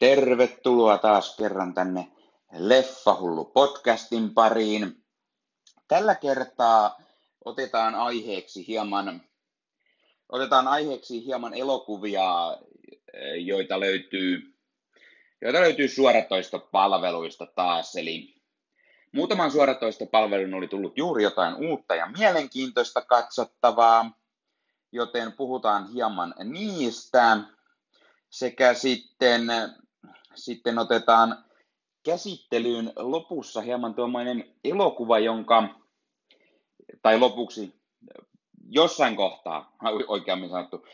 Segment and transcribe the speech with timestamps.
[0.00, 2.12] Tervetuloa taas kerran tänne
[2.52, 5.04] Leffahullu podcastin pariin.
[5.88, 7.02] Tällä kertaa
[7.44, 9.22] otetaan aiheeksi hieman,
[10.28, 12.56] otetaan aiheeksi hieman elokuvia,
[13.44, 14.54] joita löytyy,
[15.40, 17.96] joita löytyy suoratoistopalveluista taas.
[17.96, 18.34] Eli
[19.12, 24.18] muutaman suoratoistopalvelun oli tullut juuri jotain uutta ja mielenkiintoista katsottavaa,
[24.92, 27.38] joten puhutaan hieman niistä.
[28.30, 29.46] Sekä sitten
[30.34, 31.44] sitten otetaan
[32.02, 35.68] käsittelyyn lopussa hieman tuommoinen elokuva, jonka,
[37.02, 37.74] tai lopuksi
[38.68, 39.76] jossain kohtaa,
[40.08, 40.86] oikeammin sanottu,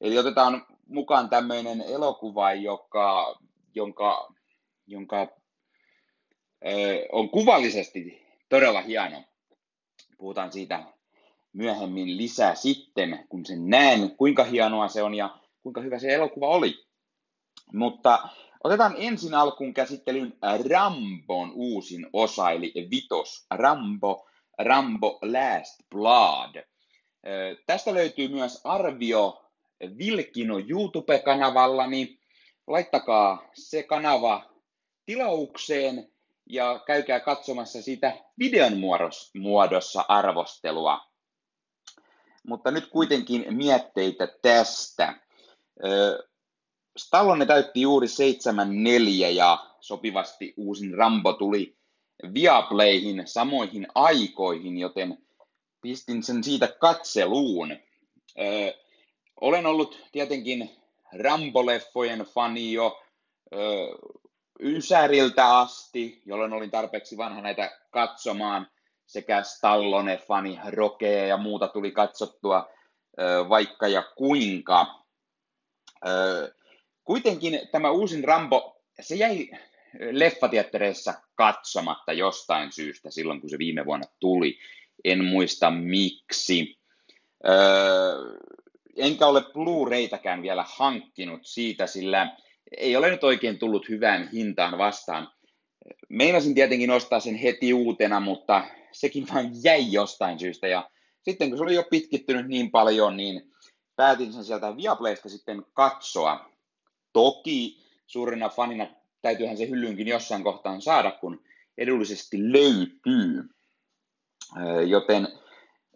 [0.00, 3.38] eli otetaan mukaan tämmöinen elokuva, joka,
[3.74, 4.34] jonka,
[4.86, 5.28] jonka
[7.12, 9.22] on kuvallisesti todella hieno.
[10.18, 10.84] Puhutaan siitä
[11.52, 16.48] myöhemmin lisää sitten, kun sen näen, kuinka hienoa se on ja kuinka hyvä se elokuva
[16.48, 16.84] oli.
[17.72, 18.28] Mutta
[18.64, 20.38] Otetaan ensin alkuun käsittelyyn
[20.70, 23.46] Rambon uusin osa, eli vitos.
[23.50, 26.54] Rambo, Rambo Last Blood.
[27.66, 29.44] Tästä löytyy myös arvio
[29.98, 32.20] Vilkino YouTube-kanavalla, niin
[32.66, 34.50] laittakaa se kanava
[35.06, 36.12] tilaukseen
[36.46, 38.72] ja käykää katsomassa sitä videon
[39.34, 41.00] muodossa arvostelua.
[42.46, 45.14] Mutta nyt kuitenkin mietteitä tästä.
[47.00, 51.76] Stallone täytti juuri 74 ja sopivasti uusin Rambo tuli
[52.34, 55.18] Viaplayhin samoihin aikoihin, joten
[55.80, 57.70] pistin sen siitä katseluun.
[58.38, 58.72] Öö,
[59.40, 60.70] olen ollut tietenkin
[61.14, 63.02] Rambo-leffojen fani jo
[63.52, 63.86] öö,
[64.60, 68.66] Ysäriltä asti, jolloin olin tarpeeksi vanha näitä katsomaan.
[69.06, 72.68] Sekä Stallone-fani, Rokea ja muuta tuli katsottua
[73.20, 74.86] öö, vaikka ja kuinka.
[76.06, 76.59] Öö,
[77.10, 79.50] Kuitenkin tämä uusin Rambo, se jäi
[80.10, 84.58] leffateattereissa katsomatta jostain syystä silloin, kun se viime vuonna tuli.
[85.04, 86.78] En muista miksi.
[87.48, 87.54] Öö,
[88.96, 92.36] enkä ole Blu-raytäkään vielä hankkinut siitä, sillä
[92.76, 95.28] ei ole nyt oikein tullut hyvään hintaan vastaan.
[96.08, 100.68] Meinasin tietenkin ostaa sen heti uutena, mutta sekin vain jäi jostain syystä.
[100.68, 100.90] Ja
[101.22, 103.52] sitten kun se oli jo pitkittynyt niin paljon, niin
[103.96, 106.49] päätin sen sieltä Viaplaysta sitten katsoa.
[107.12, 108.86] Toki suurena fanina
[109.22, 111.42] täytyyhän se hyllyynkin jossain kohtaan saada, kun
[111.78, 113.50] edullisesti löytyy.
[114.86, 115.28] Joten,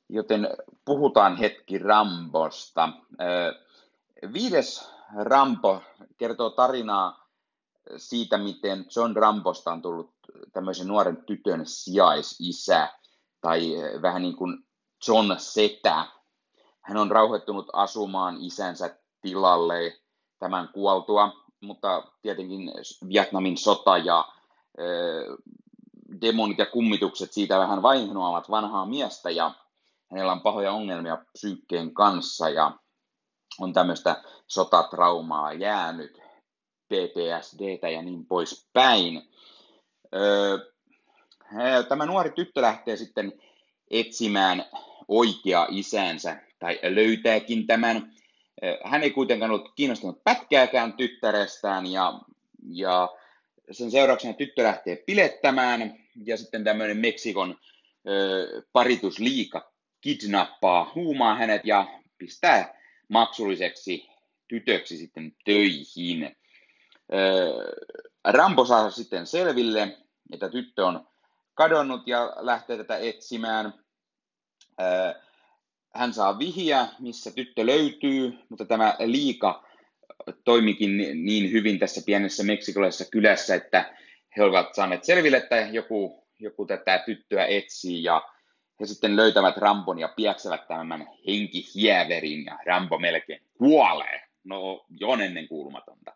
[0.08, 0.48] joten
[0.84, 2.88] puhutaan hetki Rambosta.
[4.32, 4.91] Viides
[5.22, 5.82] Rambo
[6.19, 7.28] kertoo tarinaa
[7.96, 10.14] siitä, miten John Rambosta on tullut
[10.52, 12.88] tämmöisen nuoren tytön sijaisisä,
[13.41, 14.66] tai vähän niin kuin
[15.08, 16.06] John Setä.
[16.81, 20.00] Hän on rauhoittunut asumaan isänsä tilalle
[20.44, 22.71] tämän kuoltua, mutta tietenkin
[23.09, 24.28] Vietnamin sota ja
[26.21, 29.50] demonit ja kummitukset siitä vähän vainoavat vanhaa miestä ja
[30.10, 32.78] hänellä on pahoja ongelmia psyykkeen kanssa ja
[33.60, 36.21] on tämmöistä sotatraumaa jäänyt,
[36.88, 39.22] PTSDtä ja niin poispäin.
[41.88, 43.32] Tämä nuori tyttö lähtee sitten
[43.91, 44.65] etsimään
[45.09, 48.12] oikea isänsä tai löytääkin tämän
[48.84, 52.20] hän ei kuitenkaan ollut kiinnostunut pätkääkään tyttärestään ja,
[52.69, 53.08] ja
[53.70, 55.94] sen seurauksena tyttö lähtee pilettämään
[56.25, 57.58] ja sitten tämmöinen Meksikon
[58.08, 61.86] ö, paritusliika kidnappaa, huumaa hänet ja
[62.19, 62.75] pistää
[63.08, 64.08] maksulliseksi
[64.48, 66.36] tytöksi sitten töihin.
[67.12, 67.16] Ö,
[68.25, 69.98] Rambo saa sitten selville,
[70.32, 71.08] että tyttö on
[71.54, 73.75] kadonnut ja lähtee tätä etsimään.
[74.81, 75.14] Ö,
[75.94, 79.65] hän saa vihiä, missä tyttö löytyy, mutta tämä liika
[80.44, 83.94] toimikin niin hyvin tässä pienessä meksikolaisessa kylässä, että
[84.37, 88.22] he ovat saaneet selville, että joku, joku tätä tyttöä etsii ja
[88.81, 94.21] he sitten löytävät Rambon ja piäksevät tämän henkihieverin ja Rambo melkein kuolee.
[94.44, 96.12] No, jo ennen kuulumatonta.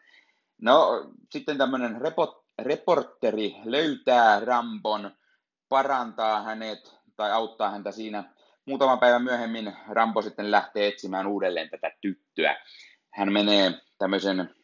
[0.63, 5.11] No, sitten tämmöinen report, reporteri löytää Rambon,
[5.69, 8.25] parantaa hänet tai auttaa häntä siinä
[8.69, 12.57] muutama päivä myöhemmin Rambo sitten lähtee etsimään uudelleen tätä tyttöä.
[13.15, 14.55] Hän menee tämmöisen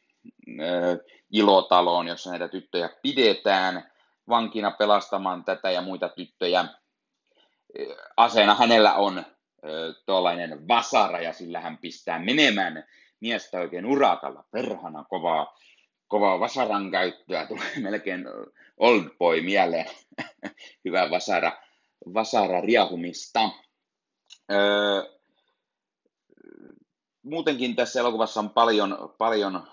[0.61, 3.91] ö, ilotaloon, jossa näitä tyttöjä pidetään
[4.29, 6.65] vankina pelastamaan tätä ja muita tyttöjä.
[8.17, 9.25] Aseena hänellä on
[10.07, 12.85] tuollainen vasara ja sillä hän pistää menemään
[13.21, 15.59] miestä oikein urakalla, perhana kovaa,
[16.09, 18.25] kovaa vasaran käyttöä, tulee melkein
[18.77, 19.87] old boy mieleen,
[20.85, 21.53] hyvä vasara,
[22.15, 23.51] vasara riahumista.
[27.23, 29.67] Muutenkin tässä elokuvassa on paljon, paljon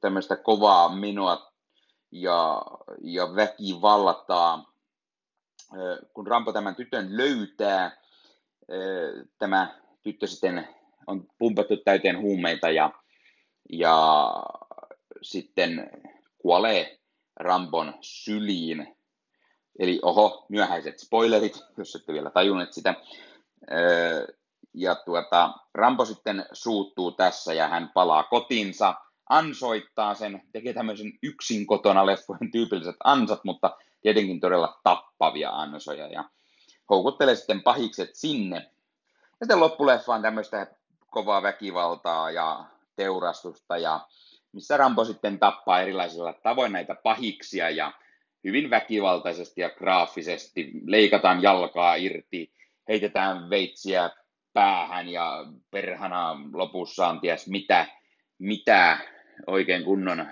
[0.00, 1.52] tämmöistä kovaa menoa
[2.12, 2.62] ja,
[3.02, 4.72] ja väkivallattaa.
[6.14, 8.00] Kun Rampo tämän tytön löytää,
[9.38, 10.68] tämä tyttö sitten
[11.06, 12.90] on pumpattu täyteen huumeita ja,
[13.72, 14.26] ja
[15.22, 15.90] sitten
[16.38, 16.98] kuolee
[17.36, 18.96] Rambon syliin.
[19.78, 22.94] Eli oho, myöhäiset spoilerit, jos ette vielä tajunneet sitä.
[24.74, 28.94] Ja tuota, Rambo sitten suuttuu tässä ja hän palaa kotiinsa,
[29.28, 36.24] ansoittaa sen, tekee tämmöisen yksin kotona leffojen tyypilliset ansat, mutta tietenkin todella tappavia ansoja ja
[36.90, 38.56] houkuttelee sitten pahikset sinne.
[39.40, 40.66] Ja sitten loppuleffa on tämmöistä
[41.10, 42.64] kovaa väkivaltaa ja
[42.96, 44.00] teurastusta ja
[44.52, 47.92] missä Rambo sitten tappaa erilaisilla tavoin näitä pahiksia ja
[48.44, 52.52] hyvin väkivaltaisesti ja graafisesti leikataan jalkaa irti,
[52.90, 54.10] heitetään veitsiä
[54.52, 57.86] päähän ja perhana lopussa on ties mitä,
[58.38, 58.98] mitä
[59.46, 60.26] oikein kunnon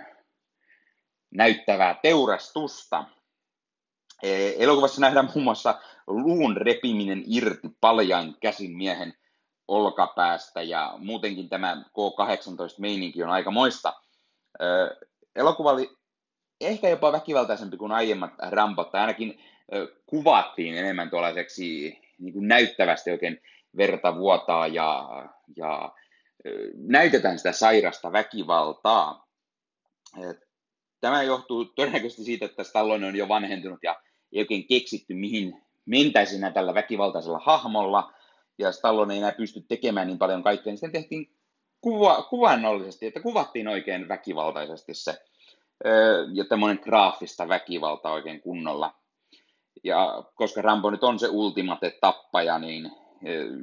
[1.35, 3.05] näyttävää teurastusta.
[4.23, 9.15] E, elokuvassa nähdään muun muassa luun repiminen irti paljain käsin miehen
[9.69, 13.93] olkapäästä ja muutenkin tämä K-18-meininki on aika moista.
[14.61, 14.65] E,
[15.37, 15.91] elokuva oli
[16.61, 19.41] ehkä jopa väkivaltaisempi kuin aiemmat Rambot, tai ainakin
[19.73, 19.77] e,
[20.07, 23.43] kuvattiin enemmän tuollaiseksi niin kuin näyttävästi oikein
[23.77, 25.09] verta vuotaa ja,
[25.57, 25.93] ja
[26.75, 29.29] näytetään sitä sairasta väkivaltaa.
[31.01, 34.01] Tämä johtuu todennäköisesti siitä, että Stallone on jo vanhentunut ja
[34.33, 38.13] ei oikein keksitty, mihin mentäisin tällä väkivaltaisella hahmolla,
[38.59, 41.31] ja Stallone ei enää pysty tekemään niin paljon kaikkea, niin sitten tehtiin
[41.81, 45.23] kuva, kuvannollisesti, että kuvattiin oikein väkivaltaisesti se,
[46.33, 48.98] ja tämmöinen graafista väkivalta oikein kunnolla.
[49.85, 52.91] Ja koska Rambo nyt on se ultimate tappaja, niin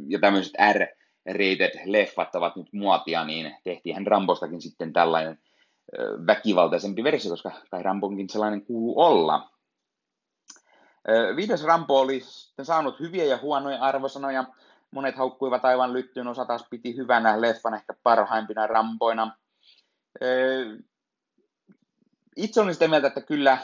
[0.08, 5.40] ja tämmöiset R-rated leffat ovat nyt muotia, niin tehtiin Rambostakin sitten tällainen
[6.28, 9.50] väkivaltaisempi versio, koska kai Rambonkin sellainen kuuluu olla.
[11.36, 12.22] Viides Rambo oli
[12.62, 14.44] saanut hyviä ja huonoja arvosanoja.
[14.92, 19.38] Monet haukkuivat aivan lyttyyn, osa taas piti hyvänä leffan ehkä parhaimpina Ramboina.
[22.36, 23.58] Itse olin sitä mieltä, että kyllä,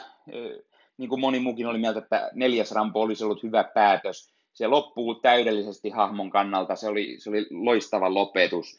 [1.02, 4.32] niin kuin moni muukin oli mieltä, että neljäs Rambo olisi ollut hyvä päätös.
[4.52, 8.78] Se loppuu täydellisesti hahmon kannalta, se oli, se oli loistava lopetus,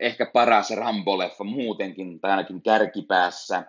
[0.00, 3.64] ehkä paras Rambo-leffa muutenkin, tai ainakin kärkipäässä,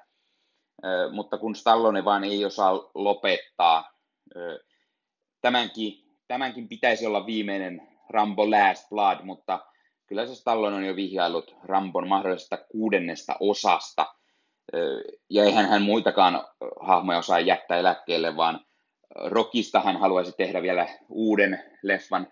[1.11, 3.91] mutta kun Stallone vaan ei osaa lopettaa,
[5.41, 5.93] tämänkin,
[6.27, 9.59] tämänkin pitäisi olla viimeinen Rambo Last Blood, mutta
[10.07, 14.15] kyllä se Stallone on jo vihjaillut Rambon mahdollisesta kuudennesta osasta,
[15.29, 16.45] ja eihän hän muitakaan
[16.81, 18.65] hahmoja osaa jättää eläkkeelle, vaan
[19.15, 22.27] Rockista hän haluaisi tehdä vielä uuden leffan,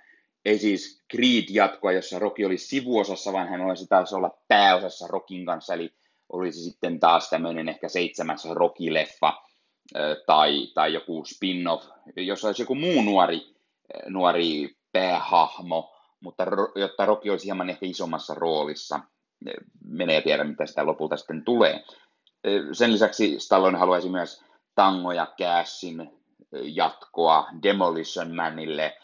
[0.46, 5.74] ei siis Creed-jatkoa, jossa Rocky oli sivuosassa, vaan hän olisi taas olla pääosassa Rockin kanssa,
[5.74, 5.94] eli
[6.34, 9.34] olisi sitten taas tämmöinen ehkä seitsemäs Rocky-leffa
[10.26, 13.42] tai, tai joku spin-off, jossa olisi joku muu nuori,
[14.08, 16.46] nuori päähahmo, mutta
[16.76, 19.00] jotta Rocky olisi hieman ehkä isommassa roolissa,
[19.86, 21.84] menee tiedä, mitä sitä lopulta sitten tulee.
[22.72, 24.44] Sen lisäksi Stallone haluaisi myös
[24.76, 26.20] Tango ja Cashin
[26.52, 28.98] jatkoa Demolition Manille.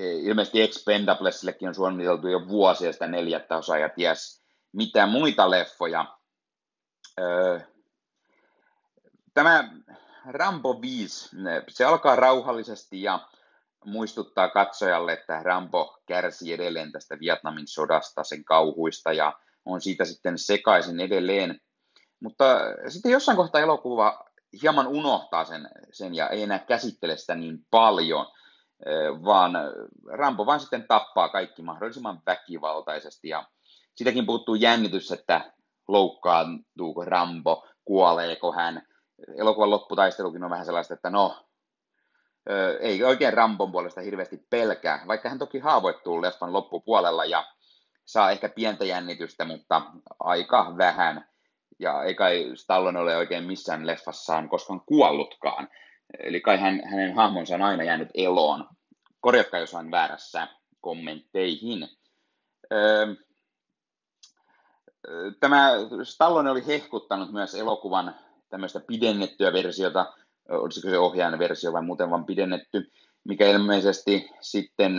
[0.00, 4.42] Ilmeisesti Expendablesillekin on suunniteltu jo vuosia sitä neljättä osaa ja ties
[4.72, 6.16] mitä muita leffoja.
[9.34, 9.70] Tämä
[10.28, 11.36] Rambo 5,
[11.68, 13.28] se alkaa rauhallisesti ja
[13.84, 19.32] muistuttaa katsojalle, että Rambo kärsi edelleen tästä Vietnamin sodasta, sen kauhuista ja
[19.64, 21.60] on siitä sitten sekaisin edelleen.
[22.20, 22.44] Mutta
[22.88, 24.24] sitten jossain kohtaa elokuva
[24.62, 28.26] hieman unohtaa sen, sen ja ei enää käsittele sitä niin paljon,
[29.24, 29.52] vaan
[30.12, 33.44] Rambo vain sitten tappaa kaikki mahdollisimman väkivaltaisesti ja
[33.94, 35.52] sitäkin puuttuu jännitys, että
[35.88, 38.82] loukkaantuuko Rambo, kuoleeko hän.
[39.36, 41.46] Elokuvan lopputaistelukin on vähän sellaista, että no,
[42.80, 47.46] ei oikein Rambon puolesta hirveästi pelkää, vaikka hän toki haavoittuu leffan loppupuolella ja
[48.04, 49.82] saa ehkä pientä jännitystä, mutta
[50.18, 51.28] aika vähän
[51.78, 55.68] ja ei kai Stallone ole oikein missään leffassaan koskaan kuollutkaan.
[56.18, 58.68] Eli kai hän, hänen hahmonsa on aina jäänyt eloon.
[59.20, 60.48] Korjatkaa, jos olen väärässä
[60.80, 61.88] kommentteihin.
[62.72, 63.14] Öö,
[65.40, 65.70] tämä
[66.02, 68.14] Stallone oli hehkuttanut myös elokuvan
[68.48, 70.12] tämmöistä pidennettyä versiota,
[70.48, 72.92] olisiko se ohjaajan versio vai muuten vaan pidennetty,
[73.24, 74.96] mikä ilmeisesti sitten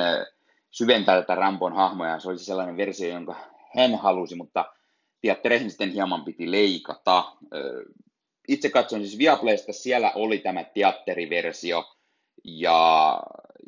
[0.71, 2.19] syventää tätä Rampon hahmoja.
[2.19, 3.35] Se olisi sellainen versio, jonka
[3.75, 4.65] hän halusi, mutta
[5.27, 7.23] teattereihin sitten hieman piti leikata.
[8.47, 11.85] Itse katsoin siis Viaplaysta, siellä oli tämä teatteriversio,
[12.43, 13.19] ja,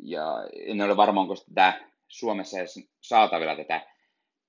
[0.02, 0.24] ja
[0.66, 3.86] en ole varma, onko tämä Suomessa edes saatavilla tätä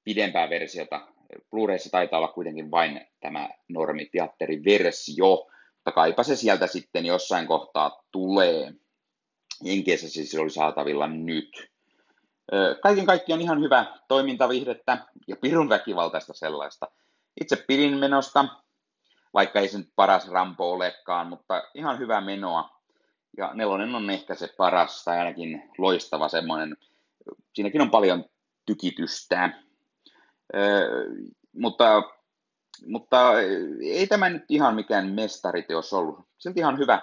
[0.04, 1.02] pidempää versiota.
[1.50, 5.28] Blu-rayssa taitaa olla kuitenkin vain tämä normiteatteriversio,
[5.76, 8.74] mutta kaipa se sieltä sitten jossain kohtaa tulee.
[9.64, 11.72] Jenkeissä siis oli saatavilla nyt.
[12.82, 16.88] Kaiken kaikkiaan ihan hyvä toimintavihdettä ja pirun väkivaltaista sellaista.
[17.42, 18.46] Itse pidin menosta,
[19.34, 22.82] vaikka ei se nyt paras Rampo olekaan, mutta ihan hyvä menoa.
[23.38, 26.78] Ja nelonen on ehkä se paras tai ainakin loistava semmoinen.
[27.54, 28.26] Siinäkin on paljon
[28.66, 29.50] tykitystä.
[31.54, 32.04] mutta,
[32.86, 33.42] mutta
[33.82, 36.20] ei tämä nyt ihan mikään mestariteos ollut.
[36.38, 37.02] Silti ihan hyvä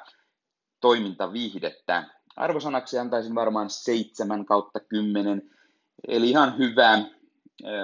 [0.80, 2.04] toimintaviihdettä.
[2.37, 5.50] Arvosanaksi antaisin varmaan 7 kautta 10,
[6.08, 6.99] eli ihan hyvä,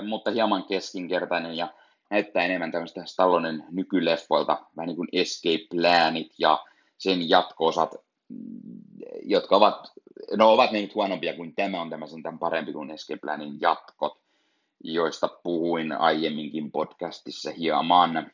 [0.08, 1.74] mutta hieman keskinkertainen ja
[2.14, 6.64] näyttää enemmän tämmöistä Stallonen nykyleffoilta, vähän niin kuin Escape Planit ja
[6.98, 7.94] sen jatko-osat,
[8.28, 8.60] mm,
[9.22, 9.92] jotka ovat,
[10.36, 14.18] no ovat niin huonompia kuin tämä on tämä sen parempi kuin Escape Planin jatkot,
[14.84, 18.30] joista puhuin aiemminkin podcastissa hieman.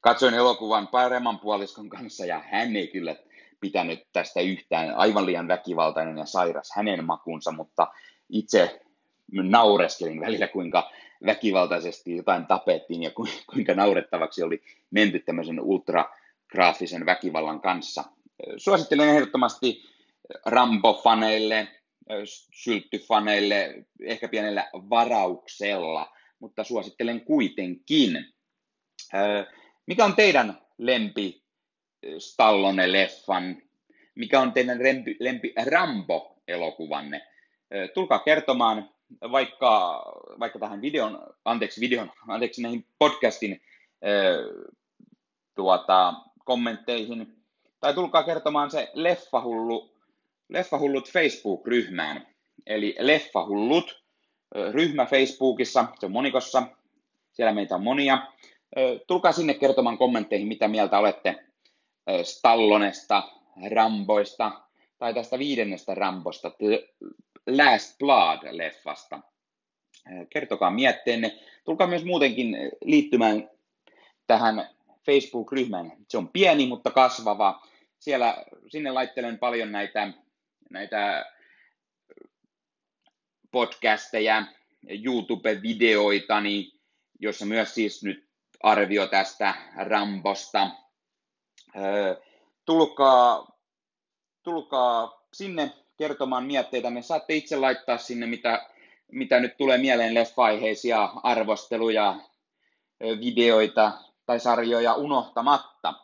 [0.00, 3.16] Katsoin elokuvan paremman puoliskon kanssa ja hän ei kyllä
[3.60, 7.86] pitänyt tästä yhtään aivan liian väkivaltainen ja sairas hänen makunsa, mutta
[8.28, 8.80] itse
[9.32, 10.90] naureskelin välillä, kuinka
[11.26, 13.10] väkivaltaisesti jotain tapettiin ja
[13.54, 18.04] kuinka naurettavaksi oli menty tämmöisen ultragraafisen väkivallan kanssa.
[18.56, 19.82] Suosittelen ehdottomasti
[20.46, 21.68] Rambo-faneille,
[22.54, 28.34] sylttyfaneille, ehkä pienellä varauksella, mutta suosittelen kuitenkin.
[29.86, 31.42] Mikä on teidän lempi
[32.18, 33.62] Stallone-leffan?
[34.14, 37.26] Mikä on teidän lempi, lempi Rambo-elokuvanne?
[37.94, 38.90] Tulkaa kertomaan
[39.32, 40.02] vaikka,
[40.38, 43.62] vaikka tähän videon, anteeksi videon, anteeksi näihin podcastin
[45.54, 46.14] tuota,
[46.44, 47.36] kommentteihin,
[47.80, 49.94] tai tulkaa kertomaan se leffahullu,
[50.48, 52.26] leffahullut Facebook-ryhmään.
[52.66, 54.02] Eli leffahullut,
[54.70, 56.62] ryhmä Facebookissa, se on monikossa,
[57.32, 58.32] siellä meitä on monia.
[59.06, 61.44] Tulkaa sinne kertomaan kommentteihin, mitä mieltä olette
[62.22, 63.22] Stallonesta,
[63.70, 64.52] Ramboista
[64.98, 66.52] tai tästä viidennestä Rambosta,
[67.46, 69.20] Last Blood-leffasta.
[70.30, 71.38] Kertokaa mietteenne.
[71.64, 73.50] Tulkaa myös muutenkin liittymään
[74.26, 74.68] tähän
[75.06, 75.92] Facebook-ryhmään.
[76.08, 77.66] Se on pieni, mutta kasvava.
[77.98, 80.12] Siellä, sinne laittelen paljon näitä,
[80.70, 81.26] näitä
[83.50, 84.46] podcasteja,
[84.88, 86.72] YouTube-videoitani,
[87.20, 88.28] jossa myös siis nyt
[88.62, 90.70] arvio tästä Rambosta.
[92.64, 93.58] Tulkaa,
[94.42, 95.70] tulkaa sinne
[96.00, 96.90] kertomaan mietteitä.
[96.90, 98.66] Me saatte itse laittaa sinne, mitä,
[99.12, 102.16] mitä nyt tulee mieleen leffaiheisia arvosteluja,
[103.00, 103.92] videoita
[104.26, 105.94] tai sarjoja unohtamatta.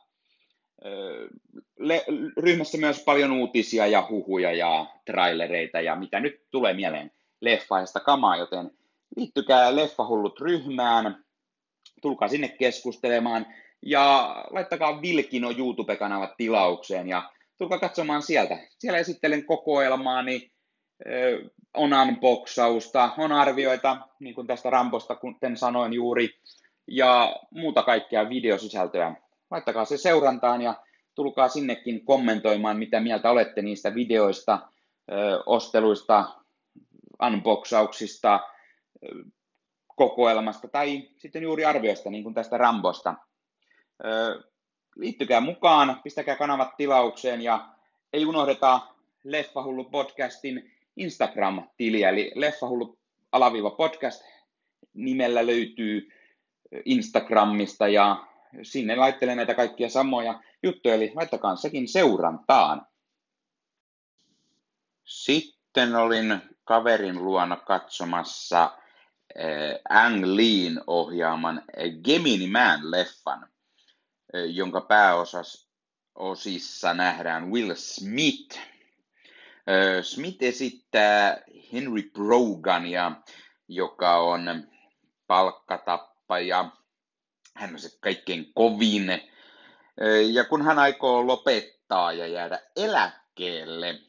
[1.78, 2.04] Le-
[2.36, 8.36] ryhmässä myös paljon uutisia ja huhuja ja trailereita ja mitä nyt tulee mieleen leffaista kamaa,
[8.36, 8.70] joten
[9.16, 11.24] liittykää Leffahullut ryhmään,
[12.02, 13.46] tulkaa sinne keskustelemaan
[13.82, 18.58] ja laittakaa Vilkino YouTube-kanavat tilaukseen ja tulkaa katsomaan sieltä.
[18.78, 20.52] Siellä esittelen kokoelmaani,
[21.74, 26.40] on unboxausta, on arvioita, niin kuin tästä Rambosta, kuten sanoin juuri,
[26.86, 29.14] ja muuta kaikkea videosisältöä.
[29.50, 30.74] Laittakaa se seurantaan ja
[31.14, 34.58] tulkaa sinnekin kommentoimaan, mitä mieltä olette niistä videoista,
[35.46, 36.24] osteluista,
[37.26, 38.40] unboxauksista,
[39.96, 43.14] kokoelmasta tai sitten juuri arvioista, niin kuin tästä Rambosta
[44.96, 47.68] liittykää mukaan, pistäkää kanavat tilaukseen ja
[48.12, 48.80] ei unohdeta
[49.24, 52.98] Leffahullu podcastin Instagram-tiliä, eli Leffahullu
[53.32, 54.24] alaviiva podcast
[54.94, 56.12] nimellä löytyy
[56.84, 58.26] Instagramista ja
[58.62, 62.86] sinne laittelen näitä kaikkia samoja juttuja, eli laittakaa sekin seurantaan.
[65.04, 68.78] Sitten olin kaverin luona katsomassa
[69.90, 71.62] Ang Lean ohjaaman
[72.04, 73.48] Gemini Man-leffan
[74.48, 78.58] jonka pääosissa nähdään Will Smith.
[80.02, 83.12] Smith esittää Henry Brogania,
[83.68, 84.68] joka on
[85.26, 86.70] palkkatappaja.
[87.54, 89.22] Hän on se kaikkein kovin.
[90.32, 94.00] Ja kun hän aikoo lopettaa ja jäädä eläkkeelle,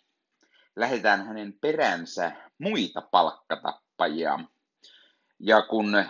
[0.75, 4.39] lähdetään hänen peränsä muita palkkatappajia.
[5.39, 6.05] Ja kun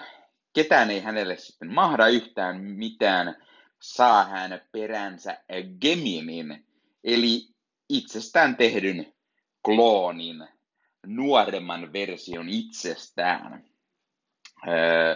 [0.53, 3.47] ketään ei hänelle sitten mahda yhtään mitään,
[3.79, 5.43] saa hän peränsä
[5.81, 6.65] Geminin,
[7.03, 7.47] eli
[7.89, 9.13] itsestään tehdyn
[9.65, 10.47] kloonin,
[11.05, 13.65] nuoremman version itsestään.
[14.67, 15.15] Öö,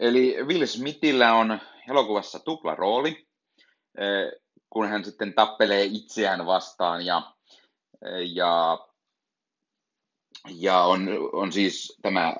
[0.00, 3.26] eli Will Smithillä on elokuvassa tupla rooli,
[4.00, 4.32] öö,
[4.70, 7.34] kun hän sitten tappelee itseään vastaan ja,
[8.34, 8.78] ja,
[10.54, 12.34] ja on, on siis tämä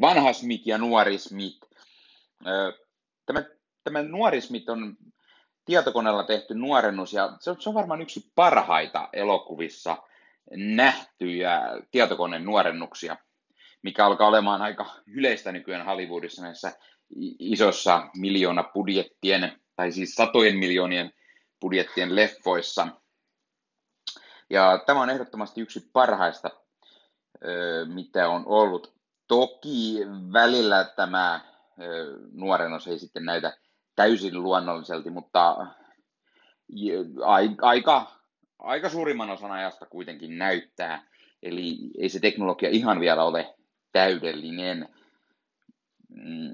[0.00, 1.58] vanha Smith ja nuori Smith.
[3.26, 3.44] Tämä,
[3.84, 4.96] tämä nuori Smith on
[5.64, 9.96] tietokoneella tehty nuorennus ja se on, se on varmaan yksi parhaita elokuvissa
[10.56, 11.60] nähtyjä
[11.90, 13.16] tietokoneen nuorennuksia,
[13.82, 16.72] mikä alkaa olemaan aika yleistä nykyään Hollywoodissa näissä
[17.38, 21.12] isossa miljoona budjettien, tai siis satojen miljoonien
[21.60, 22.88] budjettien leffoissa.
[24.50, 26.50] Ja tämä on ehdottomasti yksi parhaista,
[27.94, 28.94] mitä on ollut.
[29.28, 29.98] Toki
[30.32, 31.40] välillä tämä
[32.32, 33.56] nuorennos ei sitten näytä
[34.00, 35.66] täysin luonnolliselti, mutta
[37.62, 38.12] aika,
[38.58, 41.06] aika suurimman osan ajasta kuitenkin näyttää.
[41.42, 43.54] Eli ei se teknologia ihan vielä ole
[43.92, 44.88] täydellinen.
[46.08, 46.52] Mm,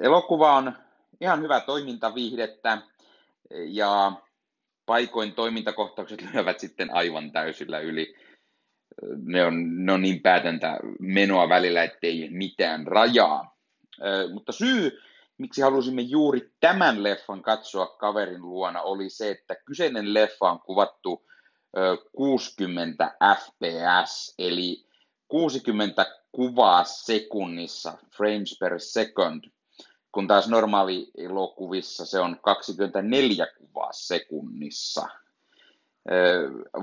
[0.00, 0.72] elokuva on
[1.20, 2.78] ihan hyvä toimintaviihdettä
[3.50, 4.12] ja
[4.86, 8.14] paikoin toimintakohtaukset lyövät sitten aivan täysillä yli.
[9.22, 13.56] Ne on, ne on niin päätäntä menoa välillä, ettei mitään rajaa.
[14.32, 15.00] Mutta syy,
[15.38, 21.26] miksi halusimme juuri tämän leffan katsoa kaverin luona, oli se, että kyseinen leffa on kuvattu
[22.12, 24.86] 60 fps, eli
[25.28, 29.44] 60 kuvaa sekunnissa, frames per second,
[30.12, 35.08] kun taas normaali elokuvissa se on 24 kuvaa sekunnissa.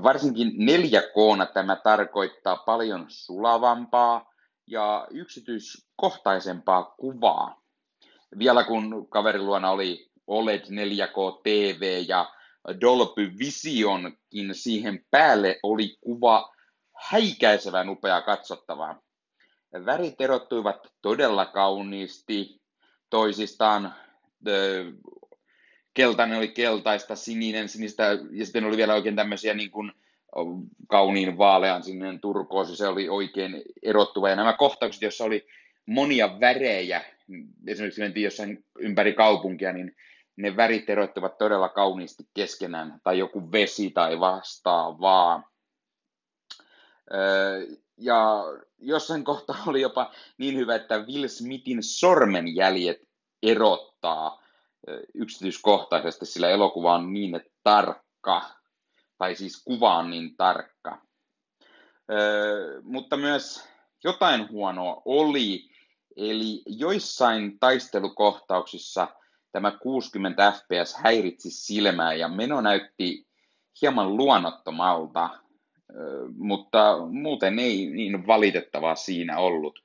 [0.02, 4.32] Varsinkin 4K tämä tarkoittaa paljon sulavampaa
[4.66, 7.63] ja yksityiskohtaisempaa kuvaa.
[8.38, 12.32] Vielä kun kaverin luona oli OLED 4K TV ja
[12.80, 16.54] Dolby Visionkin siihen päälle oli kuva
[17.10, 19.02] häikäisevän upea katsottavaa.
[19.86, 22.60] Värit erottuivat todella kauniisti
[23.10, 23.94] toisistaan.
[25.94, 29.92] Keltainen oli keltaista, sininen sinistä ja sitten oli vielä oikein tämmöisiä niin kuin
[30.88, 34.28] kauniin vaalean sininen turkoosi, se oli oikein erottuva.
[34.30, 35.46] Ja nämä kohtaukset, joissa oli
[35.86, 37.04] monia värejä,
[37.66, 39.96] esimerkiksi mentiin jossain ympäri kaupunkia, niin
[40.36, 45.50] ne värit erottuvat todella kauniisti keskenään, tai joku vesi tai vastaavaa.
[47.98, 48.44] Ja
[48.78, 52.98] jossain kohtaa oli jopa niin hyvä, että Will Smithin sormenjäljet
[53.42, 54.44] erottaa
[55.14, 58.42] yksityiskohtaisesti, sillä elokuva on niin tarkka,
[59.18, 61.02] tai siis kuva on niin tarkka.
[62.82, 63.68] Mutta myös
[64.04, 65.73] jotain huonoa oli,
[66.16, 69.08] eli joissain taistelukohtauksissa
[69.52, 73.26] tämä 60 fps häiritsi silmää ja meno näytti
[73.82, 75.30] hieman luonnottomalta
[76.36, 79.84] mutta muuten ei niin valitettavaa siinä ollut.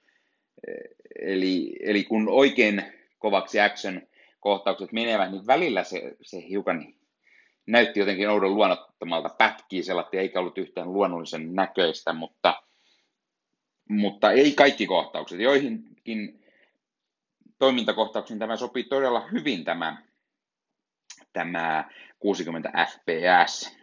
[1.22, 2.84] Eli, eli kun oikein
[3.18, 4.02] kovaksi action
[4.40, 6.94] kohtaukset menevät, niin välillä se, se hiukan
[7.68, 12.64] näytti jotenkin oudon luonnottomalta pätkii selatti, eikä ollut yhtään luonnollisen näköistä, mutta,
[13.90, 15.40] mutta ei kaikki kohtaukset.
[15.40, 16.44] Joihinkin
[17.60, 19.98] toimintakohtauksiin tämä sopii todella hyvin tämä,
[21.34, 23.80] tämä 60 fps.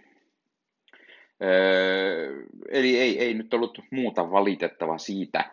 [1.43, 5.51] Öö, eli ei, ei nyt ollut muuta valitettava siitä.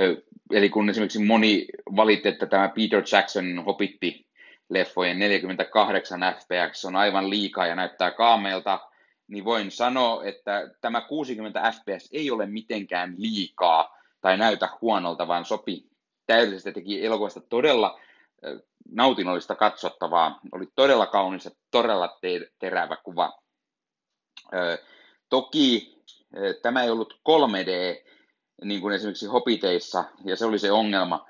[0.00, 0.16] Öö,
[0.52, 4.26] eli kun esimerkiksi moni valitti, että tämä Peter Jackson hopitti
[4.68, 8.80] leffojen 48 fps on aivan liikaa ja näyttää kaameelta,
[9.28, 15.44] niin voin sanoa, että tämä 60 fps ei ole mitenkään liikaa tai näytä huonolta, vaan
[15.44, 15.88] sopi
[16.26, 18.00] täydellisesti teki elokuvasta todella
[18.90, 20.40] nautinnollista katsottavaa.
[20.52, 22.18] Oli todella kaunis ja todella
[22.58, 23.38] terävä kuva.
[25.28, 25.96] Toki
[26.36, 27.70] eh, tämä ei ollut 3D,
[28.64, 31.28] niin kuin esimerkiksi Hobiteissa, ja se oli se ongelma,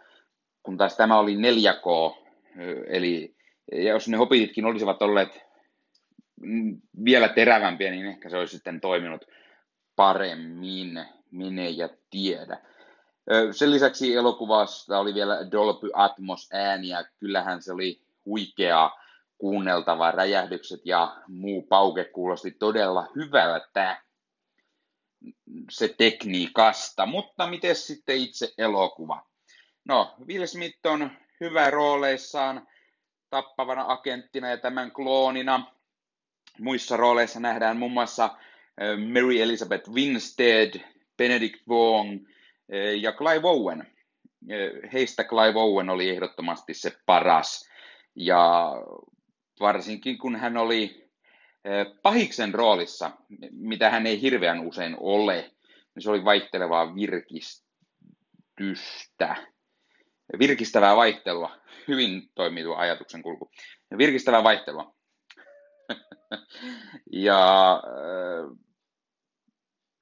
[0.63, 2.17] kun taas tämä oli 4K,
[2.61, 3.37] eh, eli
[3.73, 5.48] ja jos ne Hobbititkin olisivat olleet
[7.05, 9.25] vielä terävämpiä, niin ehkä se olisi sitten toiminut
[9.97, 12.59] paremmin, mene ja tiedä.
[13.51, 19.03] Sen lisäksi elokuvasta oli vielä Dolby Atmos ääniä, kyllähän se oli huikeaa
[19.39, 24.03] kuunneltava, räjähdykset ja muu pauke kuulosti todella hyvältä
[25.71, 27.07] se tekniikasta.
[27.07, 29.27] Mutta miten sitten itse elokuva?
[29.85, 32.69] No, Will Smith on hyvä rooleissaan
[33.31, 35.78] tappavana agenttina ja tämän kloonina.
[36.61, 38.37] Muissa rooleissa nähdään muun muassa
[39.13, 40.81] Mary Elizabeth Winstead,
[41.17, 42.27] Benedict Wong
[43.01, 43.87] ja Clive Owen.
[44.93, 47.69] Heistä Clive Owen oli ehdottomasti se paras.
[48.15, 48.73] Ja
[49.61, 51.09] varsinkin kun hän oli
[52.03, 53.11] pahiksen roolissa,
[53.53, 55.51] mitä hän ei hirveän usein ole,
[55.95, 59.37] niin se oli vaihtelevaa virkistystä,
[60.39, 61.57] virkistävää vaihtelua,
[61.89, 63.51] hyvin toimii ajatuksen kulku,
[63.99, 64.98] virkistävää vaihtelua.
[67.13, 67.83] ja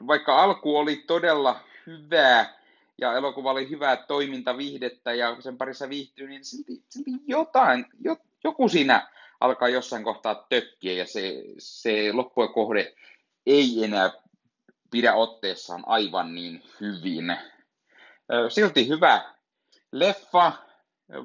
[0.07, 2.57] vaikka alku oli todella hyvää
[2.99, 8.69] ja elokuva oli hyvää toimintaviihdettä ja sen parissa viihtyy, niin silti, silti jotain, jo, joku
[8.69, 9.09] siinä
[9.41, 12.95] alkaa jossain kohtaa tökkiä ja se, se loppujen kohde
[13.47, 14.11] ei enää
[14.91, 17.37] pidä otteessaan aivan niin hyvin.
[18.49, 19.35] Silti hyvä
[19.93, 20.53] leffa.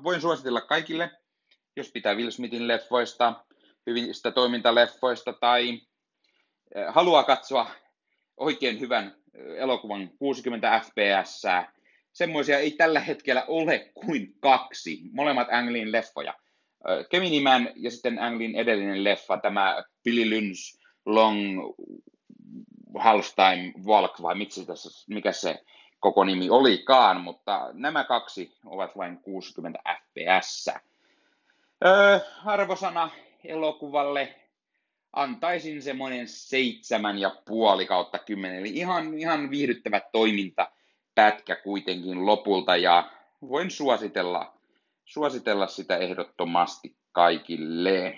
[0.03, 1.11] Voin suositella kaikille,
[1.75, 3.45] jos pitää Will Smithin leffoista,
[3.87, 5.81] hyvistä toimintaleffoista tai
[6.87, 7.71] haluaa katsoa
[8.37, 9.15] oikein hyvän
[9.57, 11.41] elokuvan 60 fps.
[12.13, 16.33] Semmoisia ei tällä hetkellä ole kuin kaksi, molemmat Anglin leffoja.
[17.09, 21.59] Kevin Man ja sitten Anglin edellinen leffa, tämä Billy Lynch Long
[22.99, 25.63] Halftime Walk, vai miksi tässä, mikä se
[25.99, 30.69] koko nimi olikaan, mutta nämä kaksi ovat vain 60 fps.
[31.85, 33.09] Öö, arvosana
[33.43, 34.35] elokuvalle.
[35.13, 40.71] Antaisin semmoinen seitsemän ja puoli kautta kymmenen, eli ihan, ihan viihdyttävä toiminta
[41.15, 44.53] pätkä kuitenkin lopulta, ja voin suositella,
[45.05, 48.17] suositella sitä ehdottomasti kaikille.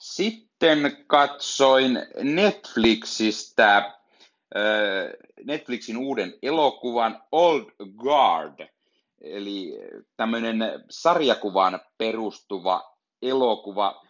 [0.00, 3.92] Sitten katsoin Netflixistä
[5.44, 7.64] Netflixin uuden elokuvan Old
[7.96, 8.68] Guard,
[9.24, 9.78] eli
[10.16, 14.02] tämmöinen sarjakuvan perustuva elokuva,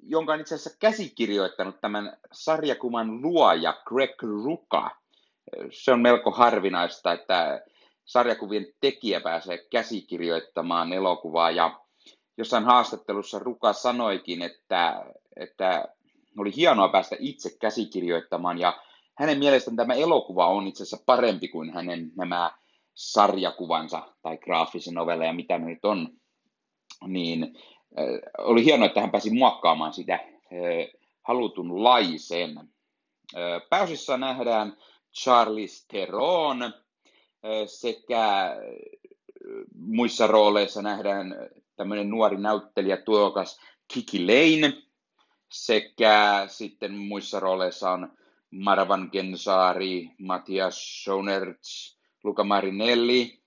[0.00, 4.90] jonka on itse asiassa käsikirjoittanut tämän sarjakuvan luoja Greg Ruka.
[5.72, 7.62] Se on melko harvinaista, että
[8.04, 11.80] sarjakuvien tekijä pääsee käsikirjoittamaan elokuvaa ja
[12.38, 15.04] jossain haastattelussa Ruka sanoikin, että,
[15.36, 15.84] että
[16.38, 18.82] oli hienoa päästä itse käsikirjoittamaan ja
[19.14, 22.50] hänen mielestään tämä elokuva on itse asiassa parempi kuin hänen nämä
[22.96, 26.08] sarjakuvansa tai graafisen novella ja mitä ne nyt on,
[27.06, 27.58] niin
[28.38, 30.18] oli hienoa, että hän pääsi muokkaamaan sitä
[31.22, 32.68] halutunlaisen.
[33.70, 34.76] Pääosissa nähdään
[35.20, 36.74] Charles Theron
[37.66, 38.56] sekä
[39.74, 41.34] muissa rooleissa nähdään
[41.76, 43.60] tämmöinen nuori näyttelijä tuokas
[43.94, 44.82] Kiki Lane
[45.52, 48.16] sekä sitten muissa rooleissa on
[48.50, 51.95] Marvan Gensaari, Matias Schonertz,
[52.26, 53.38] Luca Marinelli,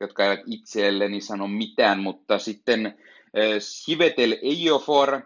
[0.00, 2.98] jotka eivät itselleni sano mitään, mutta sitten
[3.58, 5.20] Sivetel Ejiofor,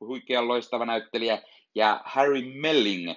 [0.00, 1.42] huikean loistava näyttelijä,
[1.74, 3.12] ja Harry Melling.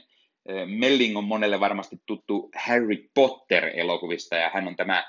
[0.65, 5.07] Melling on monelle varmasti tuttu Harry Potter-elokuvista, ja hän on tämä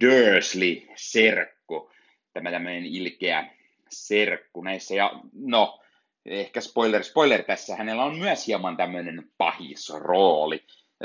[0.00, 1.90] Dursley-serkku,
[2.32, 3.50] tämä tämmöinen ilkeä
[3.88, 4.94] serkku näissä.
[4.94, 5.80] Ja no,
[6.24, 10.64] ehkä spoiler, spoiler tässä, hänellä on myös hieman tämmöinen pahisrooli.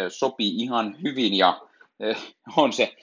[0.10, 1.62] Sopii ihan hyvin ja
[2.58, 2.96] on se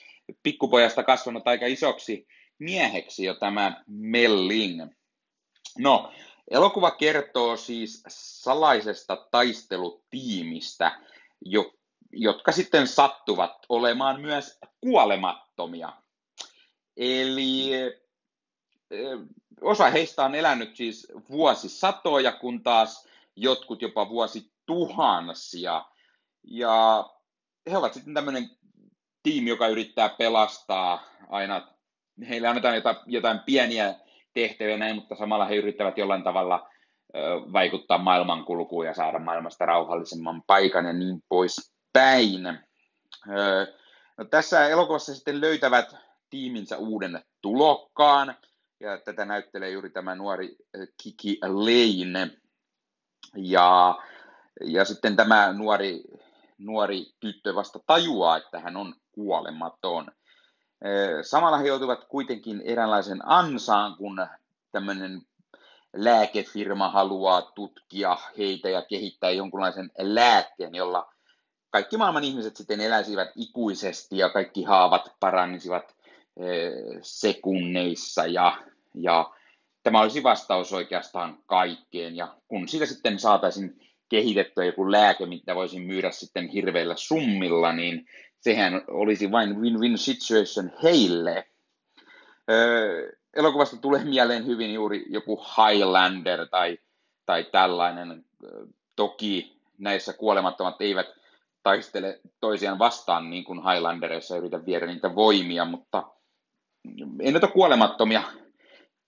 [0.43, 2.27] pikkupojasta kasvanut aika isoksi
[2.59, 4.81] mieheksi jo tämä Melling.
[5.77, 6.11] No,
[6.51, 10.99] elokuva kertoo siis salaisesta taistelutiimistä,
[11.45, 11.73] jo,
[12.11, 15.93] jotka sitten sattuvat olemaan myös kuolemattomia.
[16.97, 17.71] Eli
[19.61, 25.85] osa heistä on elänyt siis vuosisatoja, kun taas jotkut jopa vuosituhansia.
[26.47, 27.09] Ja
[27.71, 28.49] he ovat sitten tämmöinen
[29.23, 31.67] tiimi, joka yrittää pelastaa aina,
[32.29, 33.95] heille annetaan jotain, jotain pieniä
[34.33, 36.69] tehtäviä näin, mutta samalla he yrittävät jollain tavalla
[37.53, 42.43] vaikuttaa maailmankulkuun ja saada maailmasta rauhallisemman paikan ja niin poispäin.
[44.17, 45.95] No, tässä elokuvassa sitten löytävät
[46.29, 48.35] tiiminsä uuden tulokkaan,
[48.79, 50.55] ja tätä näyttelee juuri tämä nuori
[51.03, 52.31] Kiki Lane.
[53.35, 53.97] Ja,
[54.61, 56.03] ja sitten tämä nuori,
[56.57, 60.11] nuori tyttö vasta tajuaa, että hän on kuolematon.
[61.21, 64.27] Samalla he joutuvat kuitenkin eräänlaisen ansaan, kun
[64.71, 65.21] tämmöinen
[65.93, 71.13] lääkefirma haluaa tutkia heitä ja kehittää jonkunlaisen lääkkeen, jolla
[71.69, 75.95] kaikki maailman ihmiset sitten eläisivät ikuisesti ja kaikki haavat parannisivat
[76.39, 78.57] Eh, sekunneissa ja,
[78.93, 79.33] ja
[79.83, 82.15] tämä olisi vastaus oikeastaan kaikkeen.
[82.15, 88.05] Ja kun siitä sitten saataisiin kehitettyä joku lääke, mitä voisin myydä sitten hirveillä summilla, niin
[88.39, 91.47] sehän olisi vain win-win situation heille.
[92.51, 96.77] Öö, elokuvasta tulee mieleen hyvin juuri joku Highlander tai,
[97.25, 98.25] tai tällainen.
[98.95, 101.07] Toki näissä kuolemattomat eivät
[101.63, 106.03] taistele toisiaan vastaan niin kuin Highlandereissa yritä viedä niitä voimia, mutta
[107.19, 108.23] ei näitä kuolemattomia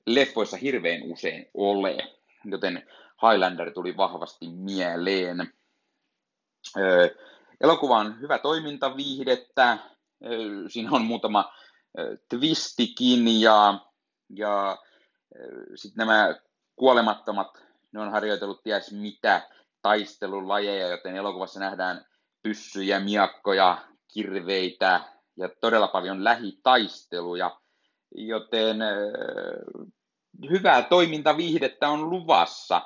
[0.06, 2.17] leffoissa hirveän usein ole,
[2.52, 2.88] joten
[3.22, 5.54] Highlander tuli vahvasti mieleen.
[7.62, 9.78] Elokuva on hyvä toimintaviihdettä,
[10.26, 11.54] öö, siinä on muutama
[12.30, 13.80] twistikin ja,
[14.30, 14.78] ja
[15.76, 16.36] sitten nämä
[16.76, 19.50] kuolemattomat, ne on harjoitellut ties mitä
[19.82, 22.06] taistelulajeja, joten elokuvassa nähdään
[22.44, 23.78] pyssyjä, miakkoja,
[24.14, 25.02] kirveitä
[25.38, 27.60] ja todella paljon lähitaisteluja,
[28.16, 28.78] joten
[30.50, 32.82] hyvää toimintaviihdettä on luvassa.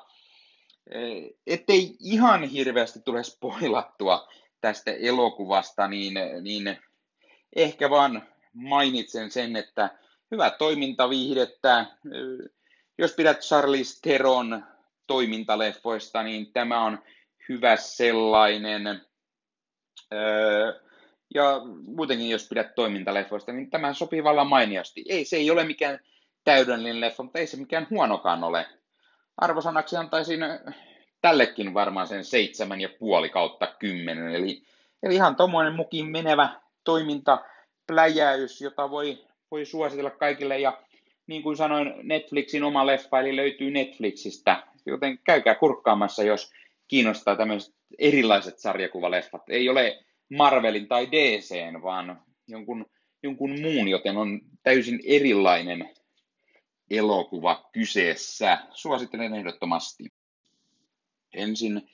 [1.47, 4.27] Ettei ihan hirveästi tule spoilattua
[4.61, 6.77] tästä elokuvasta, niin, niin
[7.55, 9.89] ehkä vaan mainitsen sen, että
[10.31, 11.85] hyvää toimintaviihdettä.
[12.97, 14.63] Jos pidät Charlize Theron
[15.07, 17.03] toimintaleffoista, niin tämä on
[17.49, 19.01] hyvä sellainen.
[21.35, 25.05] Ja muutenkin, jos pidät toimintaleffoista, niin tämä sopii vallan mainiosti.
[25.09, 25.99] Ei, se ei ole mikään
[26.43, 28.65] täydellinen leffa, mutta ei se mikään huonokaan ole.
[29.37, 30.39] Arvosanaksi antaisin
[31.21, 34.35] tällekin varmaan sen seitsemän ja puoli kautta kymmenen.
[34.35, 34.63] Eli,
[35.03, 36.49] eli ihan tuommoinen mukin menevä
[36.83, 39.17] toimintapläjäys, jota voi,
[39.51, 40.59] voi suositella kaikille.
[40.59, 40.81] Ja
[41.27, 44.63] niin kuin sanoin, Netflixin oma leffa, eli löytyy Netflixistä.
[44.85, 46.51] Joten käykää kurkkaamassa, jos
[46.87, 49.49] kiinnostaa tämmöiset erilaiset sarjakuvaleffat.
[49.49, 52.85] Ei ole Marvelin tai DCn, vaan jonkun,
[53.23, 55.89] jonkun muun, joten on täysin erilainen
[56.91, 58.57] elokuva kyseessä.
[58.73, 60.13] Suosittelen ehdottomasti.
[61.33, 61.89] Ensin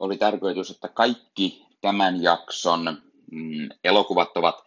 [0.00, 4.64] oli tarkoitus, että kaikki tämän jakson mm, elokuvat ovat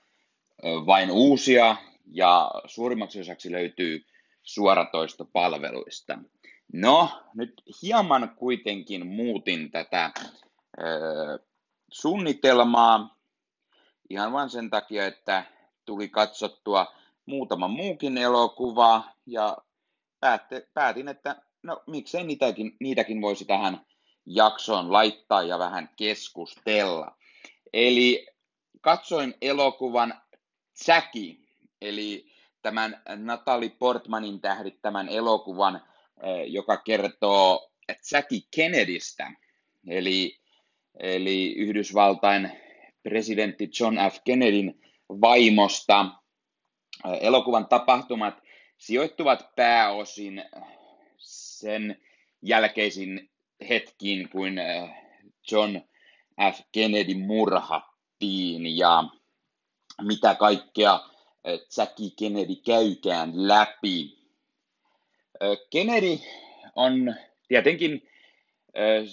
[0.86, 1.76] vain uusia
[2.12, 4.06] ja suurimmaksi osaksi löytyy
[4.44, 6.18] suoratoistopalveluista.
[6.74, 10.12] No, nyt hieman kuitenkin muutin tätä
[10.80, 10.84] ö,
[11.92, 13.18] suunnitelmaa
[14.10, 15.46] ihan vain sen takia, että
[15.86, 16.96] tuli katsottua
[17.26, 19.58] muutama muukin elokuva ja
[20.74, 23.86] päätin, että no miksei niitäkin, niitäkin voisi tähän
[24.26, 27.18] jaksoon laittaa ja vähän keskustella.
[27.74, 28.28] Eli
[28.82, 30.22] katsoin elokuvan
[30.88, 31.38] Jackie,
[31.82, 32.26] eli
[32.62, 35.76] tämän Natalie Portmanin tähdittämän elokuvan,
[36.24, 37.72] eh, joka kertoo
[38.12, 39.32] Jackie Kennedystä,
[39.88, 40.40] eli,
[41.00, 42.52] eli Yhdysvaltain
[43.04, 44.18] presidentti John F.
[44.24, 46.06] Kennedyn vaimosta.
[47.06, 48.45] Eh, elokuvan tapahtumat
[48.78, 50.44] sijoittuvat pääosin
[51.18, 52.02] sen
[52.42, 53.32] jälkeisin
[53.70, 54.90] hetkiin, kun eh,
[55.52, 55.78] John
[56.54, 56.60] F.
[56.72, 59.04] Kennedy murhattiin ja
[60.02, 61.00] mitä kaikkea
[61.44, 64.18] eh, Jackie Kennedy käykään läpi.
[65.42, 66.20] Eh, Kennedy
[66.76, 67.16] on
[67.48, 68.10] tietenkin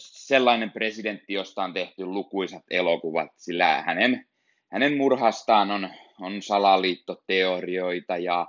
[0.00, 4.26] sellainen presidentti, josta on tehty lukuisat elokuvat, sillä hänen,
[4.72, 8.46] hänen murhastaan on, on salaliittoteorioita ja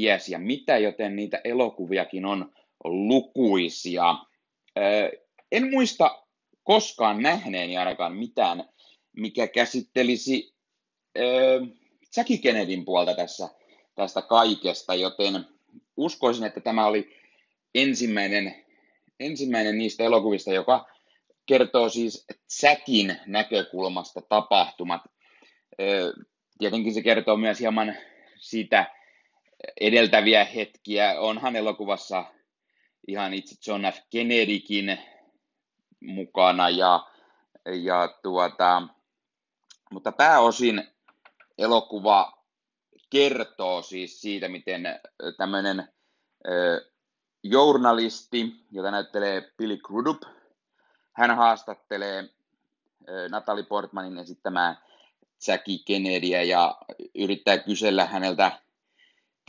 [0.00, 2.52] ties ja mitä, joten niitä elokuviakin on
[2.84, 4.14] lukuisia.
[5.52, 6.24] En muista
[6.64, 8.64] koskaan nähneeni ainakaan mitään,
[9.12, 10.54] mikä käsittelisi
[12.16, 13.48] Jackie Kennedyn puolta tässä,
[13.94, 15.44] tästä kaikesta, joten
[15.96, 17.16] uskoisin, että tämä oli
[17.74, 18.64] ensimmäinen,
[19.20, 20.88] ensimmäinen niistä elokuvista, joka
[21.46, 22.26] kertoo siis
[22.62, 25.00] Jackin näkökulmasta tapahtumat.
[26.58, 27.96] Tietenkin se kertoo myös hieman
[28.38, 28.99] siitä,
[29.80, 31.20] edeltäviä hetkiä.
[31.20, 32.24] Onhan elokuvassa
[33.08, 33.98] ihan itse John F.
[34.10, 34.98] Kennedykin
[36.00, 37.06] mukana ja,
[37.82, 38.82] ja tuota,
[39.90, 40.88] mutta pääosin
[41.58, 42.44] elokuva
[43.10, 45.00] kertoo siis siitä, miten
[45.36, 45.88] tämmöinen
[47.42, 50.22] journalisti, jota näyttelee Billy Crudup,
[51.12, 52.24] hän haastattelee
[53.30, 54.82] Natalie Portmanin esittämää
[55.46, 56.78] Jackie Kennedyä ja
[57.14, 58.52] yrittää kysellä häneltä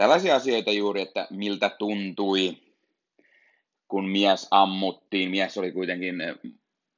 [0.01, 2.57] tällaisia asioita juuri, että miltä tuntui,
[3.87, 5.31] kun mies ammuttiin.
[5.31, 6.15] Mies oli kuitenkin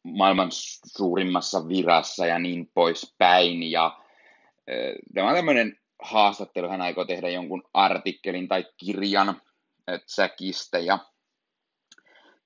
[0.03, 0.49] maailman
[0.97, 3.71] suurimmassa virassa ja niin poispäin.
[3.71, 3.99] Ja
[5.13, 9.41] tämä on tämmöinen haastattelu, hän aikoo tehdä jonkun artikkelin tai kirjan
[10.17, 10.99] Jackista ja,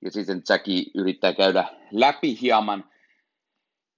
[0.04, 2.90] ja sitten Jacki yrittää käydä läpi hieman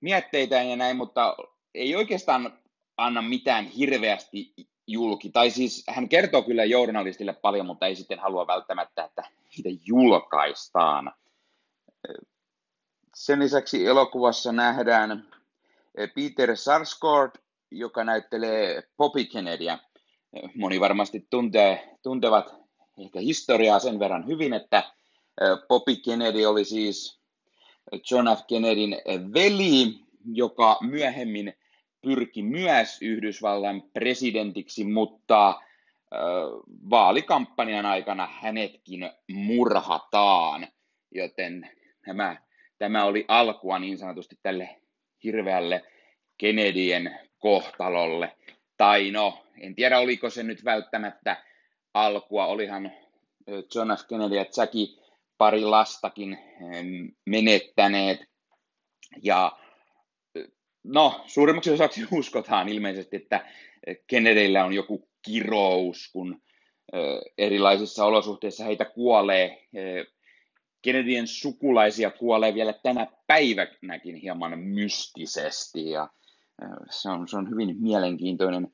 [0.01, 1.37] mietteitä ja näin, mutta
[1.75, 2.59] ei oikeastaan
[2.97, 4.55] anna mitään hirveästi
[4.93, 5.31] julki.
[5.31, 9.23] Tai siis hän kertoo kyllä journalistille paljon, mutta ei sitten halua välttämättä, että
[9.57, 11.13] niitä julkaistaan.
[13.15, 15.29] Sen lisäksi elokuvassa nähdään
[16.15, 17.33] Peter Sarsgaard,
[17.71, 19.79] joka näyttelee Poppy Kennedyä.
[20.55, 22.55] Moni varmasti tuntee, tuntevat
[22.99, 24.83] ehkä historiaa sen verran hyvin, että
[25.69, 27.21] Poppy Kennedy oli siis
[28.11, 28.47] John F.
[28.47, 28.97] Kennedyn
[29.35, 30.01] veli,
[30.33, 31.55] joka myöhemmin
[32.03, 35.61] pyrki myös Yhdysvallan presidentiksi, mutta
[36.91, 40.69] vaalikampanjan aikana hänetkin murhataan,
[41.11, 41.71] joten
[42.05, 42.37] tämä,
[42.79, 44.81] tämä oli alkua niin sanotusti tälle
[45.25, 45.85] hirveälle
[46.39, 48.37] Kennedyen kohtalolle.
[48.77, 51.45] Tai no, en tiedä oliko se nyt välttämättä
[51.95, 52.93] alkua, olihan
[53.75, 54.09] John F.
[54.09, 54.87] Kennedy ja Jackie
[55.39, 56.39] pari lastakin
[57.27, 58.31] menettäneet.
[59.23, 59.53] Ja
[60.85, 63.47] no, suurimmaksi osaksi uskotaan ilmeisesti, että
[64.07, 66.43] Kennedyllä on joku kirous, kun
[67.39, 69.69] erilaisissa olosuhteissa heitä kuolee.
[70.83, 76.09] Kennedyn sukulaisia kuolee vielä tänä päivänäkin hieman mystisesti ja
[76.91, 78.69] se on, se on hyvin mielenkiintoinen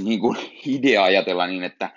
[0.00, 0.36] niin kuin
[0.76, 1.90] idea ajatella niin, että,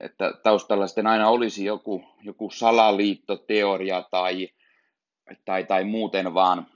[0.00, 4.48] että taustalla sitten aina olisi joku, joku salaliittoteoria tai,
[5.44, 6.66] tai, tai muuten, vaan,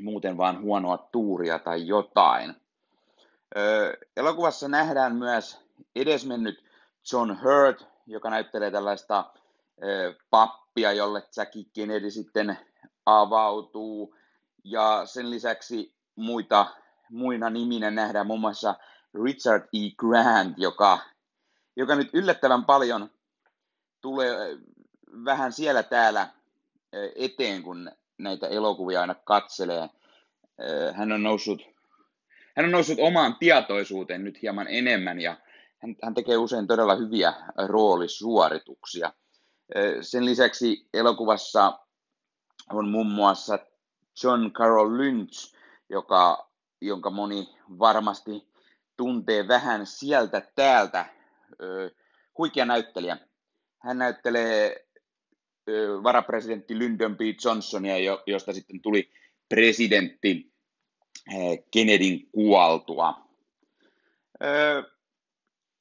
[0.00, 2.54] muuten vaan huonoa tuuria tai jotain.
[3.56, 5.58] Ö, elokuvassa nähdään myös
[5.96, 6.64] edesmennyt
[7.12, 9.32] John Hurt, joka näyttelee tällaista
[9.82, 12.58] ö, pappia, jolle Jackie Kennedy sitten
[13.06, 14.14] avautuu.
[14.64, 16.66] Ja sen lisäksi muita,
[17.10, 18.74] muina niminä nähdään muun muassa
[19.24, 19.90] Richard E.
[19.96, 20.98] Grant, joka,
[21.76, 23.10] joka nyt yllättävän paljon
[24.00, 24.58] tulee
[25.24, 26.28] vähän siellä täällä
[27.14, 29.88] eteen, kun näitä elokuvia aina katselee.
[30.94, 31.62] Hän on noussut,
[32.56, 35.36] hän on noussut omaan tietoisuuteen nyt hieman enemmän ja
[35.78, 37.34] hän, hän tekee usein todella hyviä
[37.66, 39.12] roolisuorituksia.
[40.00, 41.78] Sen lisäksi elokuvassa
[42.72, 43.58] on muun muassa
[44.22, 45.54] John Carroll Lynch,
[45.88, 47.48] joka, jonka moni
[47.78, 48.48] varmasti
[48.96, 51.06] tuntee vähän sieltä täältä.
[52.38, 53.16] Huikea näyttelijä.
[53.78, 54.86] Hän näyttelee
[56.02, 57.20] varapresidentti Lyndon B.
[57.44, 59.10] Johnsonia, josta sitten tuli
[59.48, 60.52] presidentti
[61.70, 63.14] Kennedyn kuoltua.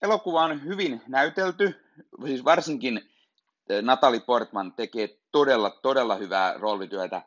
[0.02, 1.76] Elokuva on hyvin näytelty,
[2.26, 3.02] siis varsinkin
[3.82, 7.22] Natalie Portman tekee todella, todella hyvää roolityötä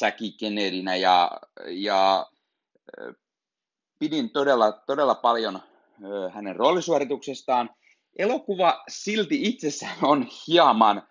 [0.00, 1.30] Jackie Kennedynä ja,
[1.66, 2.26] ja
[3.98, 5.60] pidin todella, todella paljon
[6.32, 7.70] hänen roolisuorituksestaan.
[8.18, 11.02] Elokuva silti itsessään on hieman,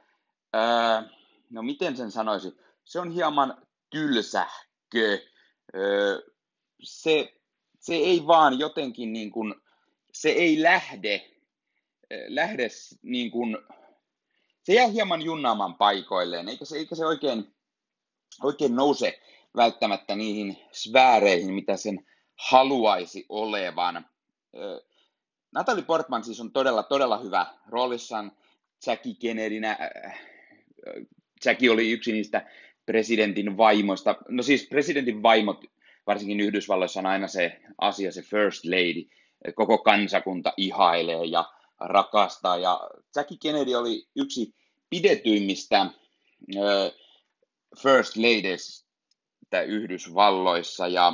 [1.49, 5.19] no miten sen sanoisi, se on hieman tylsähkö.
[6.83, 7.33] Se,
[7.79, 9.55] se ei vaan jotenkin niin kuin,
[10.13, 11.31] se ei lähde,
[12.27, 12.67] lähde
[13.01, 13.57] niin kuin,
[14.63, 17.55] se jää hieman junnaamaan paikoilleen, eikä se, eikä se oikein,
[18.43, 19.19] oikein nouse
[19.55, 24.09] välttämättä niihin sfääreihin, mitä sen haluaisi olevan.
[25.51, 28.31] Natalie Portman siis on todella, todella hyvä roolissaan
[28.85, 29.77] Jackie Kennedynä.
[31.45, 32.49] Jackie oli yksi niistä
[32.85, 34.15] presidentin vaimoista.
[34.27, 35.65] No siis presidentin vaimot,
[36.07, 39.09] varsinkin Yhdysvalloissa on aina se asia, se first lady.
[39.55, 41.45] Koko kansakunta ihailee ja
[41.79, 42.57] rakastaa.
[42.57, 44.55] Ja Jackie Kennedy oli yksi
[44.89, 45.85] pidetyimmistä
[47.83, 48.85] first ladies
[49.67, 50.87] Yhdysvalloissa.
[50.87, 51.13] Ja,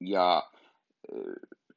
[0.00, 0.50] ja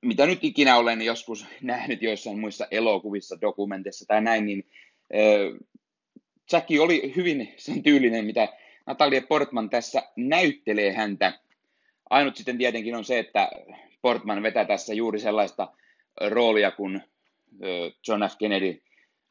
[0.02, 4.70] mitä nyt ikinä olen joskus nähnyt joissain muissa elokuvissa, dokumenteissa tai näin, niin
[6.52, 8.48] Jackie oli hyvin sen tyylinen, mitä
[8.86, 11.34] Natalia Portman tässä näyttelee häntä.
[12.10, 13.50] Ainut sitten tietenkin on se, että
[14.02, 15.74] Portman vetää tässä juuri sellaista
[16.30, 17.02] roolia, kun
[18.08, 18.38] John F.
[18.40, 18.82] Kennedy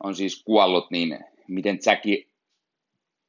[0.03, 1.19] on siis kuollut, niin
[1.49, 2.27] miten Jackie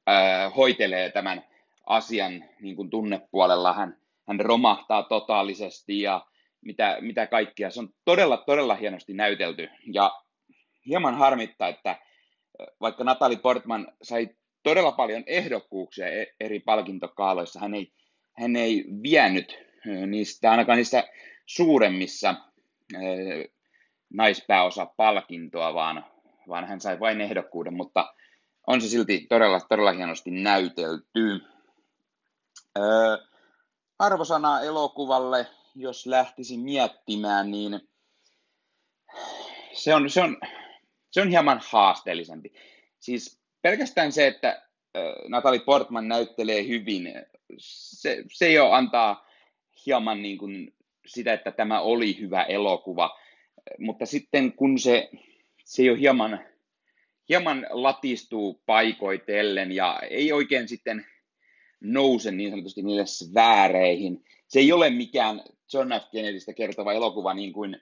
[0.10, 1.46] äh, hoitelee tämän
[1.86, 3.74] asian niin kuin tunnepuolella.
[3.74, 6.26] Hän, hän romahtaa totaalisesti ja
[6.62, 7.70] mitä, mitä kaikkea.
[7.70, 9.70] Se on todella, todella hienosti näytelty.
[9.94, 10.22] Ja
[10.86, 11.96] hieman harmittaa, että
[12.82, 14.30] vaikka Natalie Portman sai
[14.64, 17.94] todella paljon ehdokkuuksia e-, eri palkintokaaloissa, hän ei,
[18.38, 19.58] hän ei vienyt
[20.08, 21.04] niistä, ainakaan niissä
[21.46, 22.36] suuremmissa
[24.14, 26.06] naispääosa palkintoa, vaan,
[26.48, 28.14] vaan hän sai vain ehdokkuuden, mutta
[28.68, 31.42] on se silti todella, todella hienosti näytelty.
[32.78, 33.18] Öö,
[34.00, 37.90] arvosana elokuvalle jos lähtisi miettimään, niin
[39.74, 40.38] se on, se on,
[41.12, 42.54] se on hieman haasteellisempi.
[43.00, 44.62] Siis pelkästään se, että
[45.28, 47.14] Natalie Portman näyttelee hyvin,
[47.58, 49.28] se, se jo antaa
[49.86, 50.74] hieman niin kuin
[51.08, 53.20] sitä, että tämä oli hyvä elokuva.
[53.80, 55.10] Mutta sitten kun se,
[55.66, 56.46] se jo hieman,
[57.30, 61.06] hieman latistuu paikoitellen ja ei oikein sitten
[61.82, 65.42] nouse niin sanotusti niille sfääreihin, se ei ole mikään
[65.74, 66.12] John F.
[66.12, 67.82] Kennedystä kertova elokuva niin kuin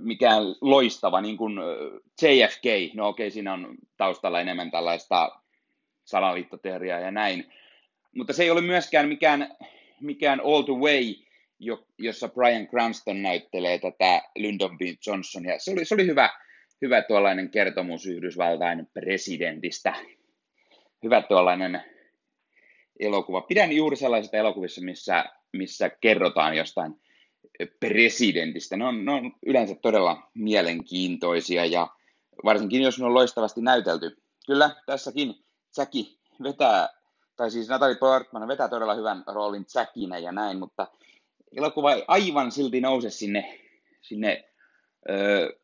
[0.00, 1.54] mikään loistava, niin kuin
[2.22, 5.40] JFK, no okei, okay, siinä on taustalla enemmän tällaista
[6.04, 7.52] salaliittoteoriaa ja näin,
[8.16, 9.56] mutta se ei ole myöskään mikään,
[10.00, 11.14] mikään All the Way,
[11.98, 14.80] jossa Brian Cranston näyttelee tätä Lyndon B.
[15.06, 15.58] Johnsonia.
[15.58, 16.30] Se oli, se oli hyvä,
[16.82, 19.94] hyvä tuollainen kertomus Yhdysvaltain presidentistä.
[21.02, 21.82] Hyvä tuollainen
[23.00, 23.40] elokuva.
[23.40, 27.00] Pidän juuri sellaisista elokuvissa, missä missä kerrotaan jostain
[27.80, 28.76] presidentistä.
[28.76, 31.88] Ne on, ne on yleensä todella mielenkiintoisia ja
[32.44, 34.16] varsinkin jos ne on loistavasti näytelty.
[34.46, 35.34] Kyllä tässäkin
[35.70, 36.88] Säki vetää
[37.36, 40.86] tai siis Natalie Portman vetää todella hyvän roolin Jackinä ja näin, mutta
[41.56, 43.60] elokuva ei aivan silti nouse sinne,
[44.00, 44.44] sinne
[45.10, 45.56] ö,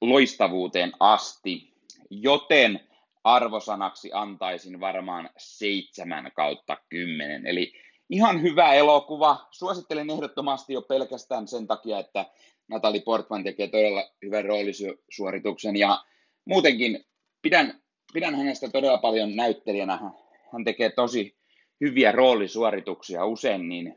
[0.00, 1.74] loistavuuteen asti,
[2.10, 2.80] joten
[3.24, 7.46] arvosanaksi antaisin varmaan 7 kautta 10.
[7.46, 7.72] Eli
[8.10, 9.48] ihan hyvä elokuva.
[9.50, 12.26] Suosittelen ehdottomasti jo pelkästään sen takia, että
[12.68, 16.04] Natalie Portman tekee todella hyvän roolisuorituksen ja
[16.44, 17.04] muutenkin
[17.42, 17.80] pidän,
[18.12, 19.96] pidän hänestä todella paljon näyttelijänä.
[20.52, 21.36] Hän tekee tosi
[21.80, 23.96] hyviä roolisuorituksia usein, niin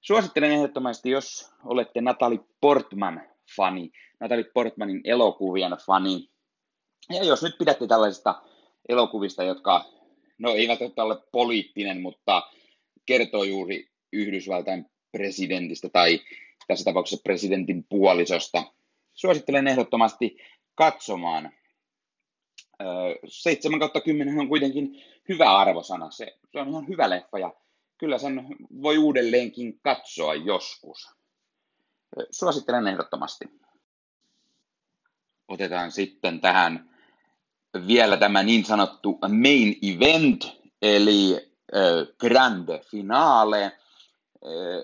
[0.00, 3.22] suosittelen ehdottomasti, jos olette Natalie Portman
[3.56, 6.30] fani, Natalie Portmanin elokuvien fani.
[7.10, 8.42] Ja jos nyt pidätte tällaisista
[8.88, 9.84] elokuvista, jotka
[10.38, 12.42] no eivät ole poliittinen, mutta
[13.06, 16.20] kertoo juuri Yhdysvaltain presidentistä tai
[16.66, 18.72] tässä tapauksessa presidentin puolisosta.
[19.14, 20.36] Suosittelen ehdottomasti
[20.74, 21.52] katsomaan.
[23.28, 26.10] 7 kautta 10 on kuitenkin hyvä arvosana.
[26.10, 27.54] Se, se on ihan hyvä leffa ja
[27.98, 28.46] kyllä sen
[28.82, 31.08] voi uudelleenkin katsoa joskus.
[32.30, 33.44] Suosittelen ehdottomasti.
[35.48, 36.90] Otetaan sitten tähän
[37.86, 40.44] vielä tämä niin sanottu main event,
[40.82, 41.53] eli
[42.20, 43.72] grande finale,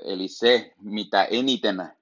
[0.04, 1.92] eli se, mitä eniten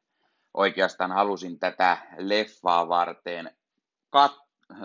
[0.54, 3.56] oikeastaan halusin tätä leffaa varten,
[4.10, 4.32] kat,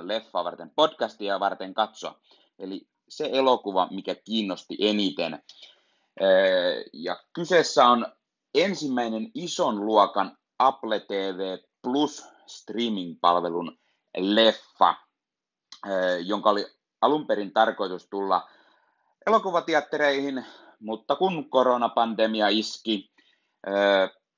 [0.01, 2.19] leffaa varten podcastia varten katsoa.
[2.59, 5.43] Eli se elokuva, mikä kiinnosti eniten.
[6.93, 8.07] Ja kyseessä on
[8.55, 13.77] ensimmäinen ison luokan Apple TV Plus streaming-palvelun
[14.17, 14.95] leffa,
[16.23, 16.65] jonka oli
[17.01, 18.49] alun perin tarkoitus tulla
[19.27, 20.45] elokuvateattereihin,
[20.79, 23.11] mutta kun koronapandemia iski,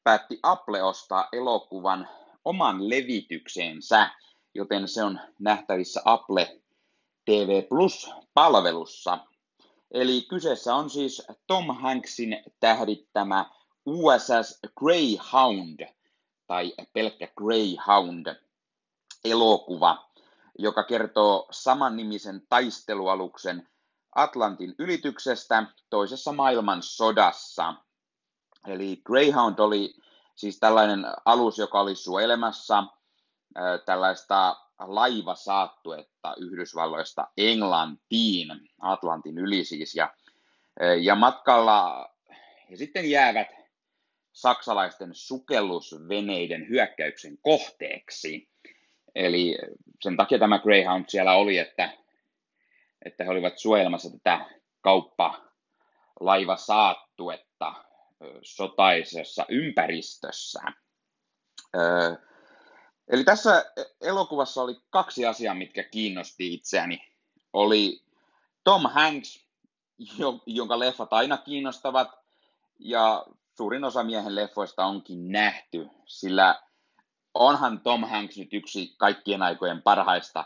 [0.03, 2.09] päätti Apple ostaa elokuvan
[2.45, 4.09] oman levitykseensä,
[4.55, 6.61] joten se on nähtävissä Apple
[7.25, 9.19] TV Plus-palvelussa.
[9.91, 13.49] Eli kyseessä on siis Tom Hanksin tähdittämä
[13.85, 15.87] USS Greyhound,
[16.47, 18.35] tai pelkkä Greyhound
[19.25, 20.09] elokuva,
[20.59, 23.67] joka kertoo samannimisen taistelualuksen
[24.15, 27.73] Atlantin ylityksestä toisessa maailmansodassa.
[28.67, 29.93] Eli Greyhound oli
[30.35, 32.83] siis tällainen alus, joka oli suojelemassa
[33.85, 38.47] tällaista laivasaattuetta Yhdysvalloista Englantiin,
[38.81, 39.95] Atlantin yli siis.
[39.95, 40.13] Ja,
[41.01, 42.09] ja matkalla
[42.69, 43.47] ja sitten jäävät
[44.31, 48.49] saksalaisten sukellusveneiden hyökkäyksen kohteeksi.
[49.15, 49.57] Eli
[50.01, 52.04] sen takia tämä Greyhound siellä oli, että
[53.05, 54.45] että he olivat suojelmassa tätä
[54.81, 57.73] kauppalaivasaattuetta
[58.41, 60.61] sotaisessa ympäristössä.
[63.07, 63.65] Eli tässä
[64.01, 67.11] elokuvassa oli kaksi asiaa, mitkä kiinnosti itseäni.
[67.53, 68.03] Oli
[68.63, 69.45] Tom Hanks,
[70.45, 72.11] jonka leffat aina kiinnostavat,
[72.79, 73.25] ja
[73.57, 76.61] suurin osa miehen leffoista onkin nähty, sillä
[77.33, 80.45] onhan Tom Hanks nyt yksi kaikkien aikojen parhaista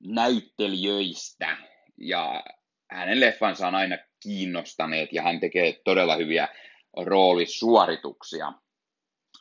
[0.00, 1.56] näyttelijöistä
[2.00, 2.44] ja
[2.90, 6.48] hänen leffansa on aina kiinnostaneet ja hän tekee todella hyviä
[6.96, 8.52] roolisuorituksia.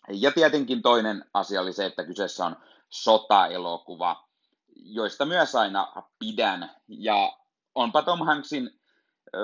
[0.09, 2.55] Ja tietenkin toinen asia oli se, että kyseessä on
[2.89, 4.27] sotaelokuva,
[4.75, 6.75] joista myös aina pidän.
[6.87, 7.37] Ja
[7.75, 8.69] onpa Tom Hanksin
[9.35, 9.41] äh,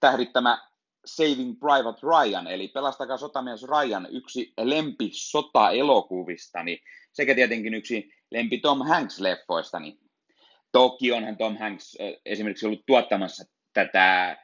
[0.00, 0.58] tähdittämä
[1.06, 6.82] Saving Private Ryan, eli Pelastakaa sotamies Ryan, yksi lempi sota-elokuvistani,
[7.12, 10.03] sekä tietenkin yksi lempi Tom Hanks-leffoistani.
[10.74, 14.36] Toki onhan Tom Hanks esimerkiksi ollut tuottamassa tätä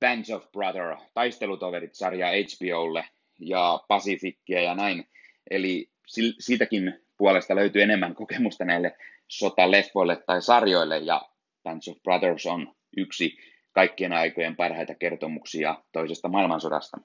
[0.00, 3.08] Bands of Brother, taistelutoverit-sarjaa HBOlle
[3.40, 5.08] ja Pacificia ja näin.
[5.50, 5.90] Eli
[6.38, 8.96] siitäkin puolesta löytyy enemmän kokemusta näille
[9.28, 11.28] sotaleffoille tai sarjoille, ja
[11.62, 13.36] Bands of Brothers on yksi
[13.72, 16.96] kaikkien aikojen parhaita kertomuksia toisesta maailmansodasta.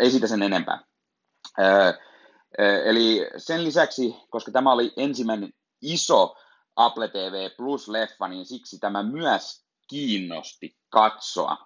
[0.00, 0.78] Ei siitä sen enempää.
[2.84, 5.52] Eli sen lisäksi, koska tämä oli ensimmäinen
[5.82, 6.36] iso
[6.76, 11.56] Apple TV Plus-leffa, niin siksi tämä myös kiinnosti katsoa.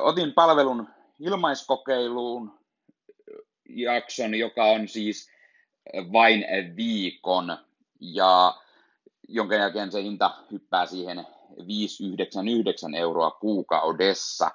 [0.00, 0.88] Otin palvelun
[1.20, 2.60] ilmaiskokeiluun
[3.68, 5.30] jakson, joka on siis
[6.12, 6.44] vain
[6.76, 7.58] viikon,
[8.00, 8.54] ja
[9.28, 11.26] jonka jälkeen se hinta hyppää siihen
[11.66, 14.50] 599 euroa kuukaudessa.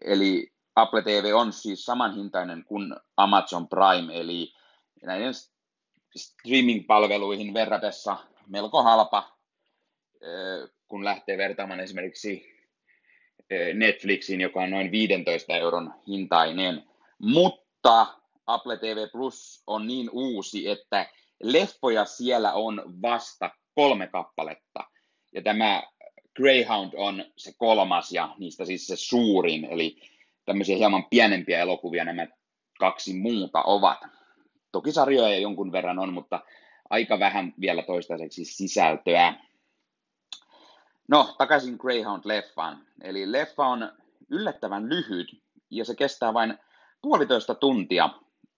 [0.00, 4.52] Eli Apple TV on siis samanhintainen kuin Amazon Prime, eli
[5.02, 5.32] näiden
[6.16, 8.16] streaming-palveluihin verratessa
[8.48, 9.38] melko halpa,
[10.88, 12.58] kun lähtee vertaamaan esimerkiksi
[13.74, 16.84] Netflixiin, joka on noin 15 euron hintainen.
[17.18, 18.06] Mutta
[18.46, 21.06] Apple TV Plus on niin uusi, että
[21.42, 24.80] leffoja siellä on vasta kolme kappaletta.
[25.34, 25.82] Ja tämä
[26.36, 30.00] Greyhound on se kolmas ja niistä siis se suurin, eli
[30.44, 32.26] tämmöisiä hieman pienempiä elokuvia nämä
[32.78, 33.98] kaksi muuta ovat.
[34.72, 36.40] Toki sarjoja jonkun verran on, mutta
[36.90, 39.34] aika vähän vielä toistaiseksi sisältöä.
[41.08, 42.78] No, takaisin Greyhound-leffaan.
[43.02, 43.92] Eli leffa on
[44.30, 46.58] yllättävän lyhyt ja se kestää vain
[47.02, 48.10] puolitoista tuntia,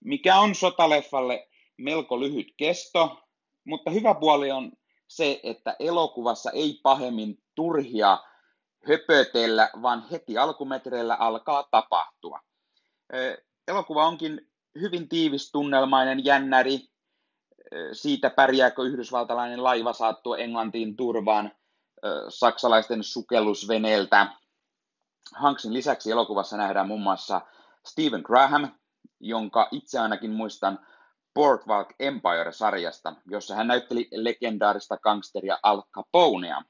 [0.03, 3.27] mikä on sotaleffalle melko lyhyt kesto,
[3.63, 4.71] mutta hyvä puoli on
[5.07, 8.17] se, että elokuvassa ei pahemmin turhia
[8.87, 12.39] höpötellä, vaan heti alkumetreillä alkaa tapahtua.
[13.67, 14.51] Elokuva onkin
[14.81, 16.79] hyvin tiivistunnelmainen jännäri.
[17.93, 21.51] Siitä pärjääkö yhdysvaltalainen laiva saattua Englantiin turvaan
[22.29, 24.27] saksalaisten sukellusveneeltä.
[25.35, 27.41] Hanksin lisäksi elokuvassa nähdään muun muassa
[27.87, 28.71] Stephen Graham,
[29.19, 30.79] jonka itse ainakin muistan
[31.33, 36.63] Boardwalk Empire-sarjasta, jossa hän näytteli legendaarista gangsteria Al Caponea.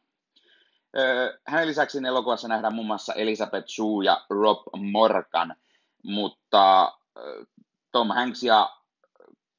[1.48, 4.60] Hänen lisäksi elokuvassa nähdään muun muassa Elizabeth Shue ja Rob
[4.92, 5.56] Morgan,
[6.04, 6.94] mutta
[7.92, 8.70] Tom Hanks ja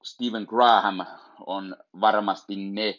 [0.04, 1.06] Stephen Graham
[1.46, 2.98] on varmasti ne,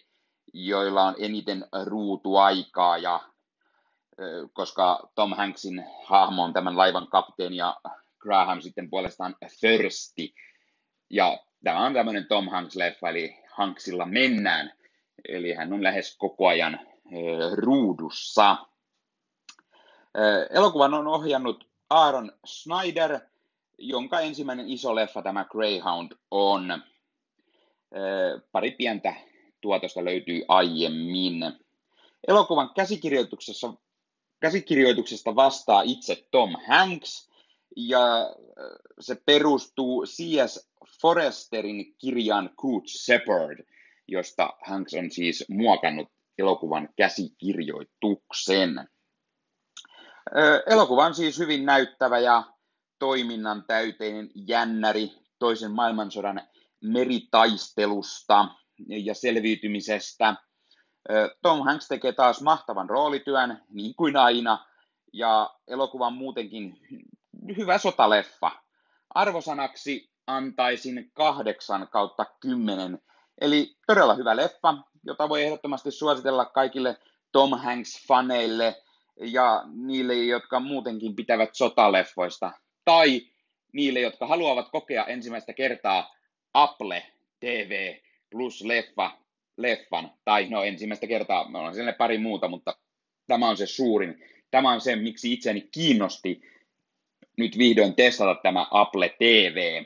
[0.54, 3.20] joilla on eniten ruutuaikaa, ja,
[4.54, 7.82] koska Tom Hanksin hahmo on tämän laivan kapteeni ja
[8.20, 10.34] Graham sitten puolestaan Thirsty.
[11.10, 14.74] Ja tämä on tämmöinen Tom Hanks-leffa, eli Hanksilla mennään.
[15.30, 16.80] Eli hän on lähes koko ajan
[17.54, 18.58] ruudussa.
[20.50, 23.20] Elokuvan on ohjannut Aaron Snyder,
[23.78, 26.84] jonka ensimmäinen iso leffa tämä Greyhound on.
[28.52, 29.16] Pari pientä
[29.62, 31.54] tuotosta löytyy aiemmin.
[32.28, 33.74] Elokuvan käsikirjoituksessa,
[34.40, 37.30] käsikirjoituksesta vastaa itse Tom Hanks,
[37.76, 38.36] ja
[39.00, 40.70] se perustuu C.S.
[41.02, 43.66] Foresterin kirjaan Coach Shepard,
[44.08, 48.90] josta Hanks on siis muokannut elokuvan käsikirjoituksen.
[50.68, 52.44] Elokuva on siis hyvin näyttävä ja
[53.00, 56.42] toiminnan täyteinen jännäri toisen maailmansodan
[56.84, 58.48] meritaistelusta
[58.88, 60.36] ja selviytymisestä.
[61.42, 64.66] Tom Hanks tekee taas mahtavan roolityön, niin kuin aina,
[65.14, 66.78] ja elokuva on muutenkin
[67.58, 68.52] hyvä sotaleffa.
[69.10, 73.00] Arvosanaksi antaisin kahdeksan kautta kymmenen.
[73.42, 76.98] Eli todella hyvä leffa, jota voi ehdottomasti suositella kaikille
[77.32, 78.84] Tom Hanks-faneille
[79.22, 82.52] ja niille, jotka muutenkin pitävät sotaleffoista.
[82.86, 83.22] Tai
[83.74, 86.16] niille, jotka haluavat kokea ensimmäistä kertaa
[86.54, 87.04] Apple
[87.40, 87.96] TV
[88.30, 89.18] plus leffa,
[89.58, 90.12] leffan.
[90.26, 92.78] Tai no ensimmäistä kertaa, me ollaan siellä pari muuta, mutta
[93.28, 94.24] tämä on se suurin.
[94.52, 96.42] Tämä on se, miksi itseni kiinnosti
[97.38, 99.84] nyt vihdoin testata tämä Apple TV.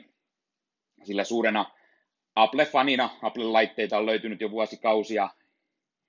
[1.04, 1.70] Sillä suurena
[2.36, 5.28] Apple-fanina, Apple-laitteita on löytynyt jo vuosikausia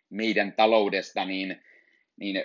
[0.10, 1.64] meidän taloudesta, niin,
[2.18, 2.44] niin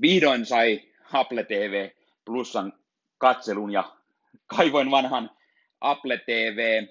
[0.00, 1.90] vihdoin sai Apple TV
[2.24, 2.72] Plusan
[3.18, 3.96] katselun ja
[4.46, 5.30] kaivoin vanhan
[5.80, 6.86] Apple TV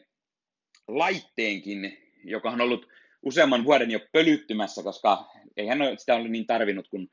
[0.87, 2.87] laitteenkin, joka on ollut
[3.21, 5.25] useamman vuoden jo pölyttymässä, koska
[5.57, 7.09] eihän sitä ole niin tarvinnut, kun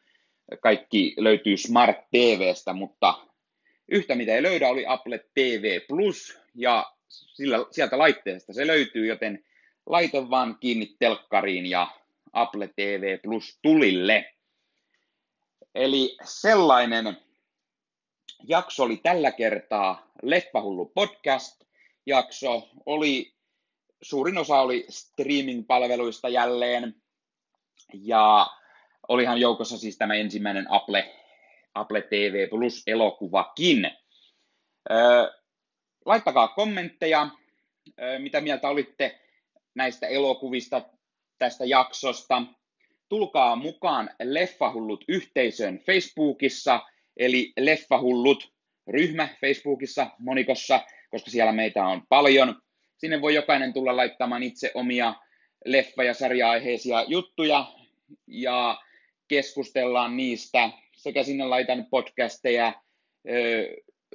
[0.60, 3.28] kaikki löytyy Smart TVstä, mutta
[3.88, 9.44] Yhtä mitä ei löydä oli Apple TV Plus ja sillä, sieltä laitteesta se löytyy, joten
[9.86, 11.88] laita vaan kiinni telkkariin ja
[12.32, 14.34] Apple TV Plus tulille.
[15.74, 17.16] Eli sellainen
[18.48, 21.64] jakso oli tällä kertaa Leffahullu podcast
[22.06, 22.68] jakso.
[22.86, 23.32] Oli,
[24.02, 26.94] suurin osa oli streaming-palveluista jälleen.
[27.94, 28.46] Ja
[29.08, 31.14] olihan joukossa siis tämä ensimmäinen Apple
[31.74, 33.90] Apple TV Plus elokuvakin.
[36.04, 37.28] Laittakaa kommentteja,
[38.18, 39.20] mitä mieltä olitte
[39.74, 40.82] näistä elokuvista,
[41.38, 42.42] tästä jaksosta.
[43.08, 46.80] Tulkaa mukaan Leffahullut yhteisön Facebookissa,
[47.16, 48.52] eli Leffahullut
[48.86, 50.80] ryhmä Facebookissa, monikossa,
[51.10, 52.62] koska siellä meitä on paljon.
[52.98, 55.14] Sinne voi jokainen tulla laittamaan itse omia
[55.64, 57.72] leffa- ja sarja-aiheisia juttuja
[58.26, 58.80] ja
[59.28, 62.72] keskustellaan niistä sekä sinne laitan podcasteja,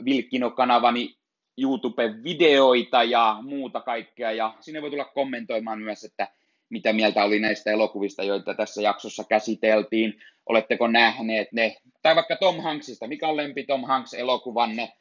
[0.06, 1.16] Vilkkino-kanavani
[1.58, 4.32] YouTube-videoita ja muuta kaikkea.
[4.32, 6.28] Ja sinne voi tulla kommentoimaan myös, että
[6.70, 10.20] mitä mieltä oli näistä elokuvista, joita tässä jaksossa käsiteltiin.
[10.46, 11.78] Oletteko nähneet ne?
[12.02, 13.08] Tai vaikka Tom Hanksista.
[13.08, 14.92] Mikä on lempi Tom Hanks-elokuvanne?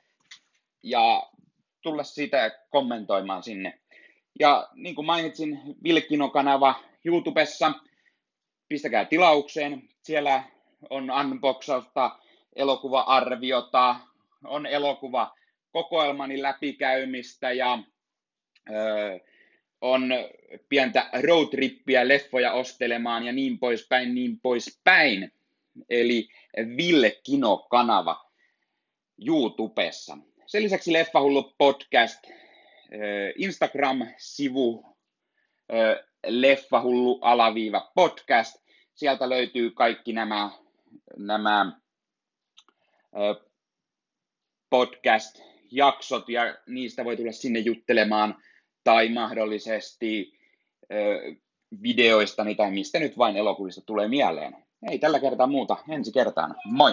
[0.82, 1.22] Ja
[1.82, 3.78] tulla siitä kommentoimaan sinne.
[4.40, 6.74] Ja niin kuin mainitsin, Vilkkino-kanava
[7.04, 7.72] YouTubessa.
[8.68, 9.88] Pistäkää tilaukseen.
[10.02, 10.44] Siellä
[10.90, 12.18] on unboxausta,
[12.56, 13.96] elokuva-arviota,
[14.44, 15.34] on elokuva
[15.72, 17.78] kokoelmani läpikäymistä ja
[18.70, 19.20] ö,
[19.80, 20.10] on
[20.68, 25.32] pientä roadtrippiä leffoja ostelemaan ja niin poispäin, niin poispäin.
[25.90, 26.28] eli
[26.76, 28.30] Ville Kino-kanava
[29.26, 30.18] YouTubessa.
[30.52, 32.24] Sen lisäksi Leffahullu podcast,
[33.36, 34.96] Instagram-sivu,
[36.26, 38.56] Leffahullu alaviiva podcast.
[38.94, 40.50] Sieltä löytyy kaikki nämä,
[41.16, 41.72] nämä
[44.70, 48.42] podcast-jaksot ja niistä voi tulla sinne juttelemaan
[48.84, 50.38] tai mahdollisesti
[51.82, 54.56] videoistani tai mistä nyt vain elokuvista tulee mieleen.
[54.90, 55.76] Ei tällä kertaa muuta.
[55.88, 56.54] Ensi kertaan.
[56.64, 56.90] Moi!